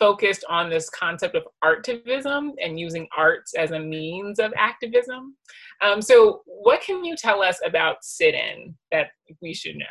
focused 0.00 0.44
on 0.48 0.70
this 0.70 0.88
concept 0.90 1.36
of 1.36 1.44
artivism 1.62 2.52
and 2.60 2.80
using 2.80 3.06
arts 3.16 3.54
as 3.54 3.70
a 3.70 3.78
means 3.78 4.40
of 4.40 4.52
activism. 4.56 5.36
Um, 5.82 6.02
so, 6.02 6.40
what 6.46 6.80
can 6.80 7.04
you 7.04 7.14
tell 7.14 7.42
us 7.42 7.60
about 7.64 8.02
sit 8.02 8.34
in 8.34 8.74
that 8.90 9.08
we 9.40 9.54
should 9.54 9.76
know? 9.76 9.84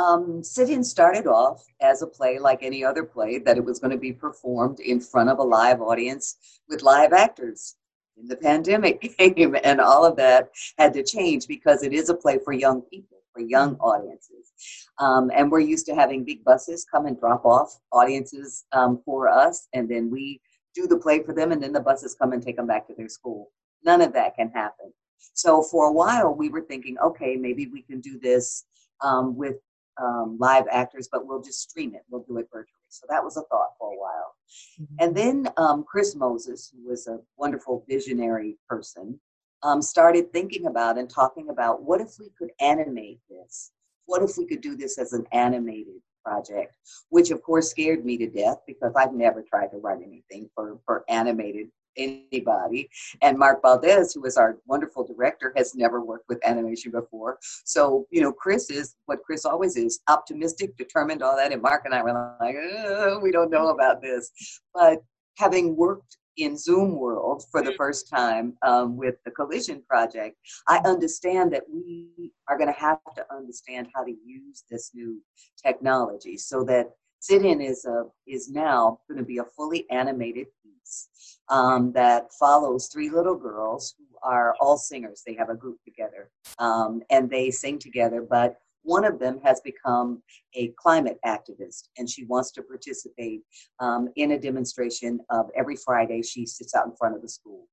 Um, 0.00 0.44
sit 0.44 0.70
in 0.70 0.84
started 0.84 1.26
off 1.26 1.64
as 1.80 2.02
a 2.02 2.06
play 2.06 2.38
like 2.38 2.62
any 2.62 2.84
other 2.84 3.04
play, 3.04 3.38
that 3.38 3.56
it 3.56 3.64
was 3.64 3.80
going 3.80 3.90
to 3.90 3.98
be 3.98 4.12
performed 4.12 4.80
in 4.80 5.00
front 5.00 5.28
of 5.28 5.38
a 5.38 5.42
live 5.42 5.80
audience 5.80 6.36
with 6.68 6.82
live 6.82 7.12
actors. 7.12 7.76
In 8.16 8.28
the 8.28 8.36
pandemic 8.36 9.00
came, 9.18 9.56
and 9.64 9.80
all 9.80 10.04
of 10.04 10.16
that 10.16 10.50
had 10.78 10.92
to 10.94 11.02
change 11.02 11.46
because 11.46 11.82
it 11.82 11.92
is 11.92 12.10
a 12.10 12.14
play 12.14 12.38
for 12.44 12.52
young 12.52 12.82
people, 12.82 13.17
for 13.38 13.46
young 13.46 13.76
audiences. 13.76 14.52
Um, 14.98 15.30
and 15.34 15.50
we're 15.50 15.60
used 15.60 15.86
to 15.86 15.94
having 15.94 16.24
big 16.24 16.44
buses 16.44 16.84
come 16.90 17.06
and 17.06 17.18
drop 17.18 17.44
off 17.44 17.78
audiences 17.92 18.64
um, 18.72 19.00
for 19.04 19.28
us, 19.28 19.68
and 19.72 19.88
then 19.88 20.10
we 20.10 20.40
do 20.74 20.86
the 20.86 20.98
play 20.98 21.22
for 21.22 21.34
them, 21.34 21.52
and 21.52 21.62
then 21.62 21.72
the 21.72 21.80
buses 21.80 22.16
come 22.20 22.32
and 22.32 22.42
take 22.42 22.56
them 22.56 22.66
back 22.66 22.86
to 22.88 22.94
their 22.94 23.08
school. 23.08 23.50
None 23.84 24.00
of 24.00 24.12
that 24.14 24.34
can 24.34 24.50
happen. 24.50 24.92
So 25.34 25.62
for 25.62 25.86
a 25.86 25.92
while, 25.92 26.34
we 26.34 26.48
were 26.48 26.62
thinking, 26.62 26.96
okay, 26.98 27.36
maybe 27.36 27.66
we 27.66 27.82
can 27.82 28.00
do 28.00 28.18
this 28.18 28.64
um, 29.02 29.36
with 29.36 29.56
um, 30.00 30.36
live 30.40 30.64
actors, 30.70 31.08
but 31.10 31.26
we'll 31.26 31.42
just 31.42 31.70
stream 31.70 31.94
it. 31.94 32.02
We'll 32.10 32.24
do 32.28 32.38
it 32.38 32.48
virtually. 32.52 32.74
So 32.88 33.06
that 33.08 33.22
was 33.22 33.36
a 33.36 33.42
thought 33.42 33.70
for 33.78 33.92
a 33.92 33.98
while. 33.98 34.34
Mm-hmm. 34.80 35.04
And 35.04 35.16
then 35.16 35.52
um, 35.56 35.84
Chris 35.84 36.14
Moses, 36.14 36.72
who 36.72 36.88
was 36.88 37.06
a 37.06 37.18
wonderful 37.36 37.84
visionary 37.88 38.56
person, 38.68 39.20
um, 39.62 39.82
started 39.82 40.32
thinking 40.32 40.66
about 40.66 40.98
and 40.98 41.08
talking 41.08 41.50
about 41.50 41.82
what 41.82 42.00
if 42.00 42.16
we 42.18 42.30
could 42.38 42.50
animate 42.60 43.20
this? 43.28 43.72
What 44.06 44.22
if 44.22 44.38
we 44.38 44.46
could 44.46 44.60
do 44.60 44.76
this 44.76 44.98
as 44.98 45.12
an 45.12 45.26
animated 45.32 46.00
project, 46.24 46.76
which 47.08 47.30
of 47.30 47.42
course 47.42 47.70
scared 47.70 48.04
me 48.04 48.18
to 48.18 48.28
death 48.28 48.58
because 48.66 48.92
I've 48.96 49.12
never 49.12 49.42
tried 49.42 49.68
to 49.68 49.78
write 49.78 50.02
anything 50.04 50.48
for, 50.54 50.78
for 50.84 51.04
animated 51.08 51.68
anybody. 51.96 52.88
And 53.22 53.38
Mark 53.38 53.60
Valdez, 53.62 54.14
who 54.14 54.24
is 54.24 54.36
our 54.36 54.58
wonderful 54.66 55.04
director, 55.04 55.52
has 55.56 55.74
never 55.74 56.00
worked 56.00 56.28
with 56.28 56.38
animation 56.46 56.92
before. 56.92 57.38
So, 57.64 58.06
you 58.10 58.20
know, 58.20 58.32
Chris 58.32 58.70
is 58.70 58.94
what 59.06 59.22
Chris 59.24 59.44
always 59.44 59.76
is 59.76 60.00
optimistic, 60.08 60.76
determined, 60.76 61.22
all 61.22 61.36
that. 61.36 61.52
And 61.52 61.60
Mark 61.60 61.82
and 61.84 61.94
I 61.94 62.02
were 62.02 62.36
like, 62.40 62.54
oh, 62.56 63.18
we 63.20 63.32
don't 63.32 63.50
know 63.50 63.68
about 63.68 64.00
this. 64.00 64.30
But 64.72 65.02
having 65.36 65.76
worked 65.76 66.18
in 66.38 66.56
Zoom 66.56 66.96
world 66.96 67.44
for 67.50 67.62
the 67.62 67.72
first 67.72 68.08
time 68.08 68.54
um, 68.62 68.96
with 68.96 69.16
the 69.24 69.30
Collision 69.30 69.82
Project, 69.88 70.36
I 70.68 70.78
understand 70.84 71.52
that 71.52 71.64
we 71.72 72.32
are 72.48 72.56
going 72.56 72.72
to 72.72 72.80
have 72.80 72.98
to 73.16 73.24
understand 73.34 73.88
how 73.94 74.04
to 74.04 74.14
use 74.24 74.64
this 74.70 74.92
new 74.94 75.20
technology 75.64 76.36
so 76.36 76.64
that 76.64 76.90
Sit-In 77.20 77.60
is 77.60 77.84
a 77.84 78.04
is 78.26 78.48
now 78.48 79.00
going 79.08 79.18
to 79.18 79.24
be 79.24 79.38
a 79.38 79.44
fully 79.44 79.90
animated 79.90 80.46
piece 80.62 81.08
um, 81.48 81.92
that 81.92 82.32
follows 82.38 82.86
three 82.86 83.10
little 83.10 83.34
girls 83.34 83.94
who 83.98 84.04
are 84.22 84.54
all 84.60 84.76
singers. 84.76 85.22
They 85.26 85.34
have 85.34 85.50
a 85.50 85.56
group 85.56 85.78
together 85.84 86.30
um, 86.58 87.02
and 87.10 87.28
they 87.28 87.50
sing 87.50 87.78
together, 87.78 88.22
but 88.22 88.58
one 88.88 89.04
of 89.04 89.18
them 89.18 89.38
has 89.44 89.60
become 89.60 90.22
a 90.54 90.72
climate 90.78 91.18
activist 91.26 91.88
and 91.98 92.08
she 92.08 92.24
wants 92.24 92.50
to 92.52 92.62
participate 92.62 93.42
um, 93.80 94.08
in 94.16 94.32
a 94.32 94.38
demonstration 94.38 95.20
of 95.28 95.50
every 95.54 95.76
Friday 95.76 96.22
she 96.22 96.46
sits 96.46 96.74
out 96.74 96.86
in 96.86 96.96
front 96.96 97.14
of 97.14 97.20
the 97.20 97.28
school. 97.28 97.66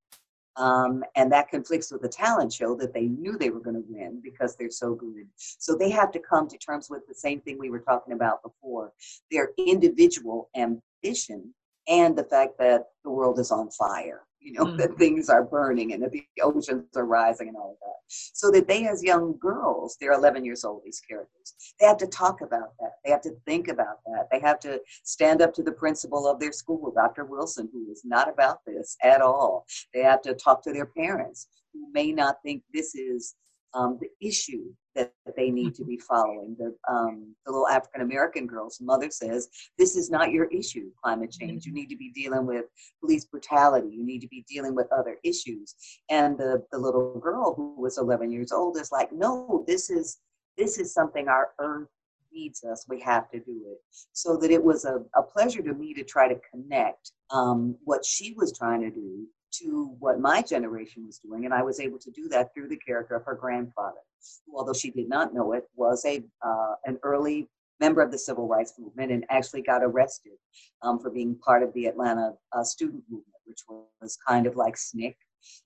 Um, 0.57 1.05
and 1.15 1.31
that 1.31 1.49
conflicts 1.49 1.89
with 1.89 2.01
the 2.01 2.09
talent 2.09 2.51
show 2.51 2.75
that 2.75 2.93
they 2.93 3.07
knew 3.07 3.37
they 3.37 3.49
were 3.49 3.61
going 3.61 3.77
to 3.77 3.83
win 3.87 4.21
because 4.21 4.57
they're 4.57 4.69
so 4.69 4.93
good. 4.93 5.25
So 5.37 5.75
they 5.75 5.89
have 5.89 6.11
to 6.11 6.19
come 6.19 6.49
to 6.49 6.57
terms 6.57 6.89
with 6.89 7.07
the 7.07 7.15
same 7.15 7.39
thing 7.39 7.57
we 7.57 7.69
were 7.69 7.79
talking 7.79 8.13
about 8.13 8.43
before 8.43 8.91
their 9.31 9.51
individual 9.57 10.49
ambition 10.57 11.53
and 11.87 12.17
the 12.17 12.25
fact 12.25 12.57
that 12.59 12.87
the 13.05 13.09
world 13.09 13.39
is 13.39 13.51
on 13.51 13.69
fire 13.71 14.23
you 14.45 14.53
know, 14.53 14.65
mm. 14.65 14.77
that 14.77 14.97
things 14.97 15.27
are 15.27 15.43
burning 15.43 15.91
and 15.91 16.03
that 16.03 16.11
the 16.11 16.23
oceans 16.41 16.85
are 16.95 17.05
rising 17.05 17.47
and 17.47 17.57
all 17.57 17.71
of 17.71 17.77
that. 17.79 17.95
So 18.07 18.51
that 18.51 18.67
they, 18.67 18.87
as 18.87 19.03
young 19.03 19.35
girls, 19.39 19.97
they're 19.99 20.13
11 20.13 20.45
years 20.45 20.63
old, 20.63 20.83
these 20.85 21.01
characters, 21.01 21.55
they 21.79 21.87
have 21.87 21.97
to 21.97 22.07
talk 22.07 22.41
about 22.41 22.73
that. 22.79 22.91
They 23.03 23.11
have 23.11 23.21
to 23.21 23.31
think 23.45 23.67
about 23.67 23.97
that. 24.05 24.27
They 24.31 24.39
have 24.39 24.59
to 24.59 24.79
stand 25.03 25.41
up 25.41 25.53
to 25.55 25.63
the 25.63 25.71
principal 25.71 26.27
of 26.27 26.39
their 26.39 26.51
school, 26.51 26.93
Dr. 26.95 27.25
Wilson, 27.25 27.67
who 27.73 27.91
is 27.91 28.03
not 28.05 28.29
about 28.29 28.59
this 28.65 28.95
at 29.03 29.21
all. 29.21 29.65
They 29.93 30.03
have 30.03 30.21
to 30.21 30.35
talk 30.35 30.63
to 30.63 30.71
their 30.71 30.85
parents 30.85 31.47
who 31.73 31.91
may 31.91 32.11
not 32.11 32.37
think 32.43 32.61
this 32.71 32.93
is 32.93 33.33
um, 33.73 33.97
the 33.99 34.09
issue 34.25 34.71
that, 34.95 35.13
that, 35.25 35.35
they 35.35 35.49
need 35.51 35.75
to 35.75 35.83
be 35.83 35.97
following. 35.97 36.55
The, 36.57 36.75
um, 36.91 37.35
the 37.45 37.51
little 37.51 37.67
African 37.67 38.01
American 38.01 38.47
girl's 38.47 38.79
mother 38.81 39.09
says, 39.09 39.49
This 39.77 39.95
is 39.95 40.09
not 40.09 40.31
your 40.31 40.45
issue, 40.45 40.91
climate 41.03 41.31
change. 41.31 41.65
You 41.65 41.73
need 41.73 41.89
to 41.89 41.97
be 41.97 42.11
dealing 42.11 42.45
with 42.45 42.65
police 43.01 43.25
brutality. 43.25 43.89
You 43.89 44.05
need 44.05 44.21
to 44.21 44.27
be 44.27 44.45
dealing 44.49 44.75
with 44.75 44.91
other 44.91 45.17
issues. 45.23 45.75
And 46.09 46.37
the, 46.37 46.63
the 46.71 46.77
little 46.77 47.19
girl 47.19 47.53
who 47.55 47.75
was 47.79 47.97
11 47.97 48.31
years 48.31 48.51
old 48.51 48.77
is 48.77 48.91
like, 48.91 49.11
No, 49.11 49.63
this 49.67 49.89
is, 49.89 50.19
this 50.57 50.77
is 50.77 50.93
something 50.93 51.27
our 51.27 51.49
earth 51.59 51.89
needs 52.33 52.63
us. 52.63 52.85
We 52.87 52.99
have 53.01 53.29
to 53.31 53.39
do 53.39 53.61
it. 53.71 53.79
So 54.13 54.37
that 54.37 54.51
it 54.51 54.63
was 54.63 54.85
a, 54.85 54.99
a 55.15 55.23
pleasure 55.23 55.61
to 55.61 55.73
me 55.73 55.93
to 55.93 56.03
try 56.03 56.27
to 56.27 56.39
connect 56.51 57.11
um, 57.31 57.75
what 57.83 58.05
she 58.05 58.33
was 58.37 58.57
trying 58.57 58.81
to 58.81 58.91
do 58.91 59.25
to 59.59 59.95
what 59.99 60.19
my 60.19 60.41
generation 60.41 61.05
was 61.05 61.19
doing. 61.19 61.45
And 61.45 61.53
I 61.53 61.63
was 61.63 61.79
able 61.79 61.99
to 61.99 62.11
do 62.11 62.27
that 62.29 62.53
through 62.53 62.69
the 62.69 62.77
character 62.77 63.15
of 63.15 63.25
her 63.25 63.35
grandfather, 63.35 63.99
who, 64.45 64.57
although 64.57 64.73
she 64.73 64.91
did 64.91 65.09
not 65.09 65.33
know 65.33 65.53
it, 65.53 65.65
was 65.75 66.05
a 66.05 66.23
uh, 66.43 66.75
an 66.85 66.99
early 67.03 67.47
member 67.79 68.01
of 68.01 68.11
the 68.11 68.17
civil 68.17 68.47
rights 68.47 68.73
movement 68.79 69.11
and 69.11 69.25
actually 69.29 69.61
got 69.61 69.83
arrested 69.83 70.33
um, 70.81 70.99
for 70.99 71.09
being 71.09 71.35
part 71.35 71.63
of 71.63 71.73
the 71.73 71.85
Atlanta 71.85 72.33
uh, 72.53 72.63
student 72.63 73.03
movement, 73.09 73.35
which 73.45 73.59
was 74.01 74.17
kind 74.27 74.47
of 74.47 74.55
like 74.55 74.75
SNCC. 74.75 75.15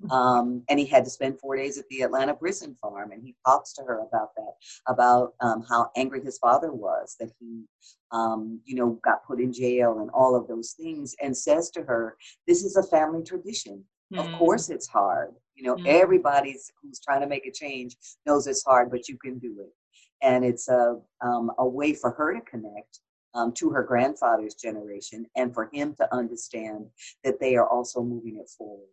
Um, 0.10 0.63
and 0.70 0.80
he 0.80 0.86
had 0.86 1.04
to 1.04 1.10
spend 1.10 1.39
four 1.39 1.58
days 1.58 1.78
at 1.78 1.88
the 1.89 2.02
Atlanta 2.02 2.34
prison 2.34 2.76
farm. 2.82 3.12
And 3.12 3.22
he 3.24 3.36
talks 3.46 3.74
to 3.74 3.84
her 3.84 4.00
about 4.00 4.30
that, 4.36 4.54
about 4.88 5.34
um, 5.42 5.63
how 5.68 5.92
angry 5.96 6.24
his 6.24 6.38
father 6.38 6.72
was 6.72 7.15
that 7.20 7.32
he, 7.39 7.63
um, 8.12 8.60
you 8.65 8.76
know, 8.76 9.00
got 9.04 9.26
put 9.26 9.39
in 9.39 9.52
jail 9.52 10.00
and 10.00 10.10
all 10.12 10.36
of 10.36 10.48
those 10.48 10.72
things, 10.72 11.15
and 11.22 11.36
says 11.36 11.70
to 11.72 11.84
her, 11.84 12.18
"This 12.48 12.63
is 12.63 12.76
a 12.78 12.84
family 12.84 13.24
tradition. 13.24 13.84
Mm-hmm. 14.13 14.20
Of 14.20 14.26
mm. 14.28 14.38
course, 14.38 14.70
it's 14.70 14.88
hard. 14.88 15.36
You 15.56 15.63
know, 15.63 15.76
mm-hmm. 15.76 15.88
everybody's 15.88 16.72
who's 16.82 17.00
trying 17.00 17.22
to 17.22 17.28
make 17.28 17.46
a 17.46 17.52
change 17.52 17.96
knows 18.26 18.48
it's 18.48 18.63
hard, 18.63 18.89
but 18.89 19.08
you 19.08 19.18
can 19.18 19.38
do 19.38 19.58
it." 19.60 19.74
And 20.22 20.44
it's 20.44 20.68
a 20.70 20.98
um, 21.22 21.52
a 21.58 21.68
way 21.68 21.94
for 21.94 22.12
her 22.12 22.34
to 22.34 22.42
connect 22.42 23.00
um, 23.36 23.52
to 23.54 23.70
her 23.70 23.84
grandfather's 23.84 24.56
generation 24.56 25.26
and 25.36 25.54
for 25.54 25.70
him 25.72 25.94
to 25.96 26.15
understand 26.15 26.88
that 27.24 27.39
they 27.39 27.56
are 27.56 27.68
also 27.68 28.02
moving 28.02 28.38
it 28.38 28.50
forward 28.50 28.88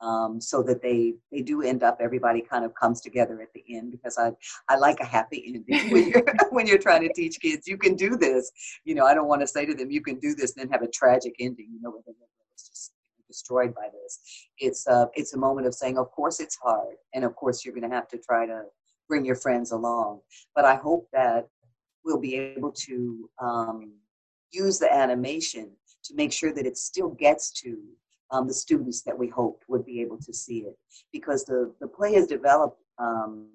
um, 0.00 0.40
so 0.40 0.62
that 0.62 0.82
they 0.82 1.14
they 1.30 1.42
do 1.42 1.62
end 1.62 1.82
up 1.82 1.98
everybody 2.00 2.40
kind 2.40 2.64
of 2.64 2.74
comes 2.74 3.00
together 3.00 3.40
at 3.42 3.52
the 3.54 3.64
end 3.68 3.90
because 3.90 4.18
I 4.18 4.32
I 4.68 4.76
like 4.76 5.00
a 5.00 5.04
happy 5.04 5.44
ending 5.46 5.90
when 5.92 6.08
you're 6.08 6.24
when 6.50 6.66
you're 6.66 6.78
trying 6.78 7.06
to 7.06 7.12
teach 7.12 7.40
kids 7.40 7.66
you 7.66 7.76
can 7.76 7.94
do 7.94 8.16
this. 8.16 8.50
You 8.84 8.94
know 8.94 9.04
I 9.04 9.14
don't 9.14 9.28
want 9.28 9.40
to 9.42 9.46
say 9.46 9.66
to 9.66 9.74
them 9.74 9.90
you 9.90 10.02
can 10.02 10.18
do 10.18 10.34
this 10.34 10.56
and 10.56 10.62
then 10.62 10.72
have 10.72 10.82
a 10.82 10.90
tragic 10.90 11.34
ending 11.38 11.68
you 11.72 11.80
know 11.80 11.90
where 11.90 12.02
the 12.06 12.12
is 12.56 12.68
just 12.68 12.92
destroyed 13.28 13.74
by 13.74 13.88
this. 13.92 14.18
It's 14.58 14.86
uh 14.86 15.06
it's 15.14 15.34
a 15.34 15.38
moment 15.38 15.66
of 15.66 15.74
saying 15.74 15.98
of 15.98 16.10
course 16.10 16.40
it's 16.40 16.56
hard 16.62 16.96
and 17.14 17.24
of 17.24 17.34
course 17.36 17.64
you're 17.64 17.74
going 17.74 17.88
to 17.88 17.94
have 17.94 18.08
to 18.08 18.18
try 18.18 18.46
to 18.46 18.62
bring 19.08 19.24
your 19.24 19.36
friends 19.36 19.72
along. 19.72 20.20
But 20.54 20.64
I 20.64 20.76
hope 20.76 21.08
that 21.12 21.48
we'll 22.04 22.20
be 22.20 22.36
able 22.36 22.72
to 22.72 23.28
um, 23.42 23.92
use 24.52 24.78
the 24.78 24.92
animation 24.92 25.70
to 26.04 26.14
make 26.14 26.32
sure 26.32 26.52
that 26.52 26.66
it 26.66 26.78
still 26.78 27.10
gets 27.10 27.50
to 27.62 27.76
um, 28.30 28.46
the 28.46 28.54
students 28.54 29.02
that 29.02 29.18
we 29.18 29.28
hoped 29.28 29.64
would 29.68 29.84
be 29.84 30.00
able 30.00 30.18
to 30.18 30.32
see 30.32 30.60
it 30.60 30.76
because 31.12 31.44
the, 31.44 31.72
the 31.80 31.86
play 31.86 32.14
is 32.14 32.26
developed 32.26 32.80
um, 32.98 33.48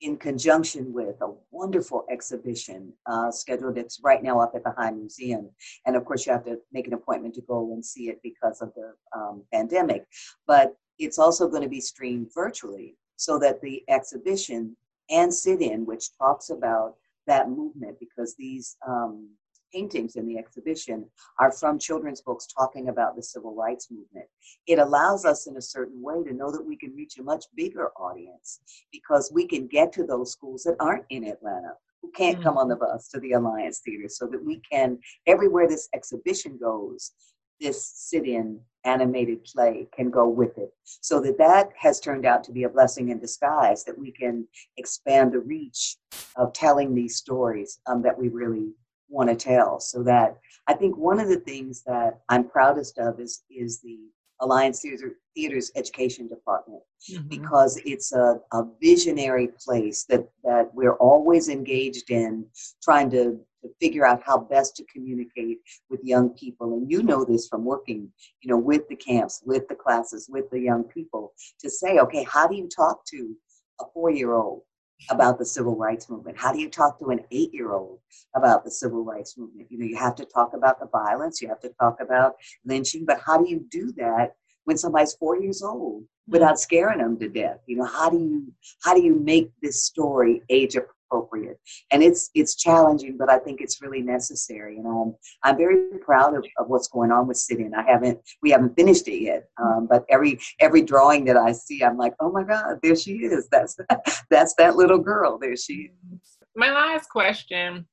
in 0.00 0.16
conjunction 0.16 0.92
with 0.92 1.20
a 1.20 1.32
wonderful 1.50 2.04
exhibition 2.10 2.92
uh, 3.06 3.30
scheduled. 3.30 3.76
It's 3.76 4.00
right 4.02 4.22
now 4.22 4.40
up 4.40 4.52
at 4.54 4.64
the 4.64 4.72
High 4.72 4.92
Museum. 4.92 5.50
And 5.86 5.94
of 5.94 6.04
course, 6.04 6.24
you 6.24 6.32
have 6.32 6.44
to 6.46 6.58
make 6.72 6.86
an 6.86 6.94
appointment 6.94 7.34
to 7.34 7.42
go 7.42 7.72
and 7.72 7.84
see 7.84 8.08
it 8.08 8.18
because 8.22 8.62
of 8.62 8.72
the 8.74 8.94
um, 9.14 9.42
pandemic. 9.52 10.06
But 10.46 10.74
it's 10.98 11.18
also 11.18 11.48
going 11.48 11.62
to 11.62 11.68
be 11.68 11.80
streamed 11.80 12.30
virtually 12.34 12.96
so 13.16 13.38
that 13.40 13.60
the 13.60 13.82
exhibition 13.88 14.76
and 15.10 15.32
sit-in, 15.32 15.84
which 15.84 16.16
talks 16.16 16.50
about 16.50 16.94
that 17.26 17.50
movement, 17.50 17.98
because 18.00 18.34
these 18.36 18.76
um, 18.86 19.28
paintings 19.72 20.16
in 20.16 20.26
the 20.26 20.38
exhibition 20.38 21.06
are 21.38 21.52
from 21.52 21.78
children's 21.78 22.20
books 22.20 22.46
talking 22.46 22.88
about 22.88 23.16
the 23.16 23.22
civil 23.22 23.54
rights 23.54 23.88
movement. 23.90 24.26
It 24.66 24.78
allows 24.78 25.24
us 25.24 25.46
in 25.46 25.56
a 25.56 25.62
certain 25.62 26.02
way 26.02 26.22
to 26.24 26.32
know 26.32 26.50
that 26.50 26.64
we 26.64 26.76
can 26.76 26.94
reach 26.94 27.18
a 27.18 27.22
much 27.22 27.44
bigger 27.54 27.90
audience 27.96 28.60
because 28.92 29.30
we 29.32 29.46
can 29.46 29.66
get 29.66 29.92
to 29.94 30.04
those 30.04 30.32
schools 30.32 30.62
that 30.64 30.76
aren't 30.80 31.04
in 31.10 31.24
Atlanta 31.24 31.74
who 32.02 32.10
can't 32.12 32.36
mm-hmm. 32.36 32.44
come 32.44 32.58
on 32.58 32.68
the 32.68 32.74
mm-hmm. 32.74 32.92
bus 32.92 33.08
to 33.08 33.20
the 33.20 33.32
Alliance 33.32 33.80
Theater 33.84 34.08
so 34.08 34.26
that 34.26 34.42
we 34.42 34.60
can, 34.70 34.98
everywhere 35.26 35.68
this 35.68 35.88
exhibition 35.94 36.58
goes, 36.58 37.12
this 37.60 37.84
sit-in 37.94 38.58
animated 38.84 39.44
play 39.44 39.86
can 39.94 40.10
go 40.10 40.26
with 40.26 40.56
it 40.56 40.72
so 40.84 41.20
that 41.20 41.36
that 41.36 41.68
has 41.76 42.00
turned 42.00 42.24
out 42.24 42.42
to 42.42 42.52
be 42.52 42.64
a 42.64 42.68
blessing 42.68 43.10
in 43.10 43.18
disguise 43.18 43.84
that 43.84 43.98
we 43.98 44.10
can 44.10 44.46
expand 44.78 45.32
the 45.32 45.40
reach 45.40 45.96
of 46.36 46.52
telling 46.54 46.94
these 46.94 47.16
stories 47.16 47.80
um, 47.86 48.00
that 48.00 48.18
we 48.18 48.28
really 48.28 48.70
want 49.10 49.28
to 49.28 49.36
tell. 49.36 49.80
So 49.80 50.02
that 50.04 50.38
I 50.66 50.74
think 50.74 50.96
one 50.96 51.20
of 51.20 51.28
the 51.28 51.40
things 51.40 51.82
that 51.84 52.20
I'm 52.28 52.48
proudest 52.48 52.98
of 52.98 53.20
is 53.20 53.42
is 53.50 53.80
the 53.80 53.98
Alliance 54.40 54.80
Theater, 54.80 55.18
Theater's 55.34 55.70
education 55.76 56.28
department 56.28 56.82
mm-hmm. 57.10 57.28
because 57.28 57.80
it's 57.84 58.12
a, 58.12 58.40
a 58.52 58.64
visionary 58.80 59.50
place 59.64 60.04
that 60.08 60.28
that 60.44 60.70
we're 60.74 60.94
always 60.94 61.48
engaged 61.48 62.10
in 62.10 62.46
trying 62.82 63.10
to, 63.10 63.38
to 63.62 63.68
figure 63.80 64.06
out 64.06 64.22
how 64.24 64.38
best 64.38 64.76
to 64.76 64.84
communicate 64.84 65.58
with 65.90 66.00
young 66.02 66.30
people. 66.30 66.74
And 66.74 66.90
you 66.90 67.02
know 67.02 67.24
this 67.24 67.48
from 67.48 67.64
working, 67.64 68.10
you 68.40 68.50
know, 68.50 68.58
with 68.58 68.88
the 68.88 68.96
camps, 68.96 69.42
with 69.44 69.68
the 69.68 69.74
classes, 69.74 70.28
with 70.30 70.48
the 70.50 70.60
young 70.60 70.84
people, 70.84 71.34
to 71.60 71.68
say, 71.68 71.98
okay, 71.98 72.24
how 72.24 72.46
do 72.48 72.56
you 72.56 72.68
talk 72.68 73.04
to 73.06 73.36
a 73.80 73.84
four-year-old? 73.92 74.62
About 75.08 75.38
the 75.38 75.44
civil 75.44 75.76
rights 75.76 76.10
movement? 76.10 76.38
How 76.38 76.52
do 76.52 76.60
you 76.60 76.68
talk 76.68 76.98
to 76.98 77.10
an 77.10 77.20
eight 77.30 77.52
year 77.54 77.72
old 77.72 78.00
about 78.34 78.64
the 78.64 78.70
civil 78.70 79.04
rights 79.04 79.38
movement? 79.38 79.70
You 79.70 79.78
know, 79.78 79.86
you 79.86 79.96
have 79.96 80.14
to 80.16 80.24
talk 80.24 80.52
about 80.54 80.78
the 80.80 80.86
violence, 80.86 81.40
you 81.40 81.48
have 81.48 81.60
to 81.60 81.70
talk 81.80 82.00
about 82.00 82.34
lynching, 82.64 83.04
but 83.04 83.20
how 83.24 83.38
do 83.38 83.48
you 83.48 83.64
do 83.70 83.92
that 83.96 84.34
when 84.64 84.76
somebody's 84.76 85.14
four 85.14 85.40
years 85.40 85.62
old 85.62 86.02
hmm. 86.26 86.32
without 86.32 86.60
scaring 86.60 86.98
them 86.98 87.18
to 87.18 87.28
death? 87.28 87.58
You 87.66 87.76
know, 87.78 87.86
how 87.86 88.10
do 88.10 88.18
you 88.18 88.52
how 88.82 88.94
do 88.94 89.02
you 89.02 89.14
make 89.14 89.50
this 89.62 89.84
story 89.84 90.42
age 90.48 90.76
appropriate? 91.10 91.58
And 91.90 92.02
it's 92.02 92.30
it's 92.34 92.54
challenging, 92.54 93.16
but 93.16 93.30
I 93.30 93.38
think 93.38 93.60
it's 93.60 93.82
really 93.82 94.02
necessary. 94.02 94.76
And 94.78 94.86
I'm 94.86 95.14
I'm 95.42 95.56
very 95.56 95.98
proud 96.00 96.36
of, 96.36 96.44
of 96.58 96.68
what's 96.68 96.88
going 96.88 97.10
on 97.12 97.26
with 97.26 97.36
Sit-In. 97.36 97.74
I 97.74 97.82
haven't 97.82 98.18
we 98.42 98.50
haven't 98.50 98.74
finished 98.76 99.08
it 99.08 99.22
yet, 99.22 99.48
um, 99.60 99.86
but 99.90 100.04
every 100.08 100.38
every 100.60 100.82
drawing 100.82 101.24
that 101.26 101.36
I 101.36 101.52
see, 101.52 101.82
I'm 101.82 101.96
like, 101.96 102.14
oh 102.20 102.30
my 102.30 102.44
God, 102.44 102.78
there 102.82 102.96
she 102.96 103.12
is. 103.12 103.48
That's 103.50 103.76
that's 104.30 104.54
that 104.54 104.76
little 104.76 104.98
girl. 104.98 105.38
There 105.38 105.56
she 105.56 105.90
is. 106.12 106.38
My 106.56 106.72
last 106.72 107.08
question 107.08 107.86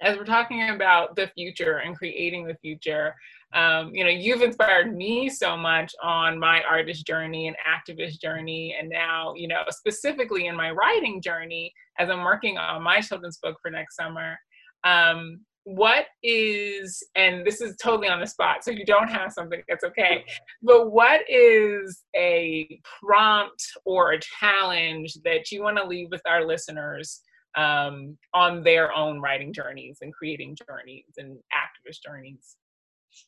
as 0.00 0.16
we're 0.16 0.24
talking 0.24 0.70
about 0.70 1.16
the 1.16 1.28
future 1.34 1.78
and 1.78 1.96
creating 1.96 2.46
the 2.46 2.56
future, 2.62 3.14
um, 3.54 3.90
you 3.94 4.04
know, 4.04 4.10
you've 4.10 4.42
inspired 4.42 4.94
me 4.94 5.28
so 5.28 5.56
much 5.56 5.94
on 6.02 6.38
my 6.38 6.62
artist 6.68 7.06
journey 7.06 7.48
and 7.48 7.56
activist 7.66 8.20
journey, 8.20 8.76
and 8.78 8.88
now, 8.88 9.32
you 9.36 9.48
know, 9.48 9.62
specifically 9.70 10.46
in 10.46 10.56
my 10.56 10.70
writing 10.70 11.22
journey 11.22 11.72
as 11.98 12.10
I'm 12.10 12.24
working 12.24 12.58
on 12.58 12.82
my 12.82 13.00
children's 13.00 13.38
book 13.38 13.56
for 13.62 13.70
next 13.70 13.96
summer. 13.96 14.38
Um, 14.84 15.40
what 15.64 16.06
is, 16.22 17.02
and 17.14 17.46
this 17.46 17.60
is 17.60 17.76
totally 17.76 18.08
on 18.08 18.20
the 18.20 18.26
spot, 18.26 18.64
so 18.64 18.70
you 18.70 18.84
don't 18.84 19.08
have 19.08 19.32
something, 19.32 19.62
that's 19.68 19.84
okay. 19.84 20.24
But 20.62 20.90
what 20.90 21.20
is 21.28 22.04
a 22.16 22.80
prompt 23.02 23.62
or 23.84 24.12
a 24.12 24.20
challenge 24.20 25.14
that 25.24 25.50
you 25.50 25.62
want 25.62 25.76
to 25.78 25.86
leave 25.86 26.08
with 26.10 26.22
our 26.26 26.46
listeners 26.46 27.20
um, 27.56 28.16
on 28.34 28.62
their 28.62 28.94
own 28.94 29.20
writing 29.20 29.52
journeys 29.52 29.98
and 30.00 30.12
creating 30.12 30.56
journeys 30.66 31.14
and 31.16 31.38
activist 31.52 31.98
journeys? 32.04 32.56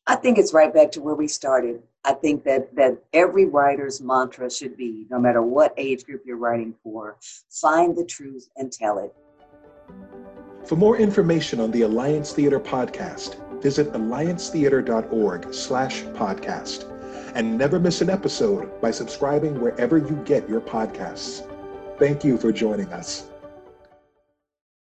I 0.07 0.17
think 0.17 0.39
it's 0.39 0.53
right 0.53 0.73
back 0.73 0.91
to 0.93 1.01
where 1.01 1.15
we 1.15 1.29
started. 1.29 1.83
I 2.05 2.15
think 2.15 2.45
that 2.45 2.75
that 2.77 2.99
every 3.13 3.45
writer's 3.45 4.01
mantra 4.01 4.51
should 4.51 4.77
be, 4.77 5.07
no 5.11 5.19
matter 5.19 5.43
what 5.43 5.75
age 5.77 6.05
group 6.05 6.23
you're 6.25 6.37
writing 6.37 6.75
for, 6.83 7.17
find 7.51 7.97
the 7.97 8.05
truth 8.05 8.49
and 8.57 8.73
tell 8.73 8.99
it. 8.99 9.15
For 10.67 10.77
more 10.77 10.97
information 10.97 11.61
on 11.61 11.71
the 11.71 11.83
Alliance 11.83 12.33
Theater 12.33 12.61
podcast, 12.61 13.37
visit 13.63 13.93
alliancetheater.org 13.93 15.53
slash 15.53 16.03
podcast. 16.03 16.87
And 17.35 17.57
never 17.57 17.79
miss 17.79 18.01
an 18.01 18.11
episode 18.11 18.81
by 18.81 18.91
subscribing 18.91 19.61
wherever 19.61 19.99
you 19.99 20.21
get 20.25 20.49
your 20.49 20.61
podcasts. 20.61 21.47
Thank 21.99 22.25
you 22.25 22.37
for 22.37 22.51
joining 22.51 22.93
us. 22.93 23.30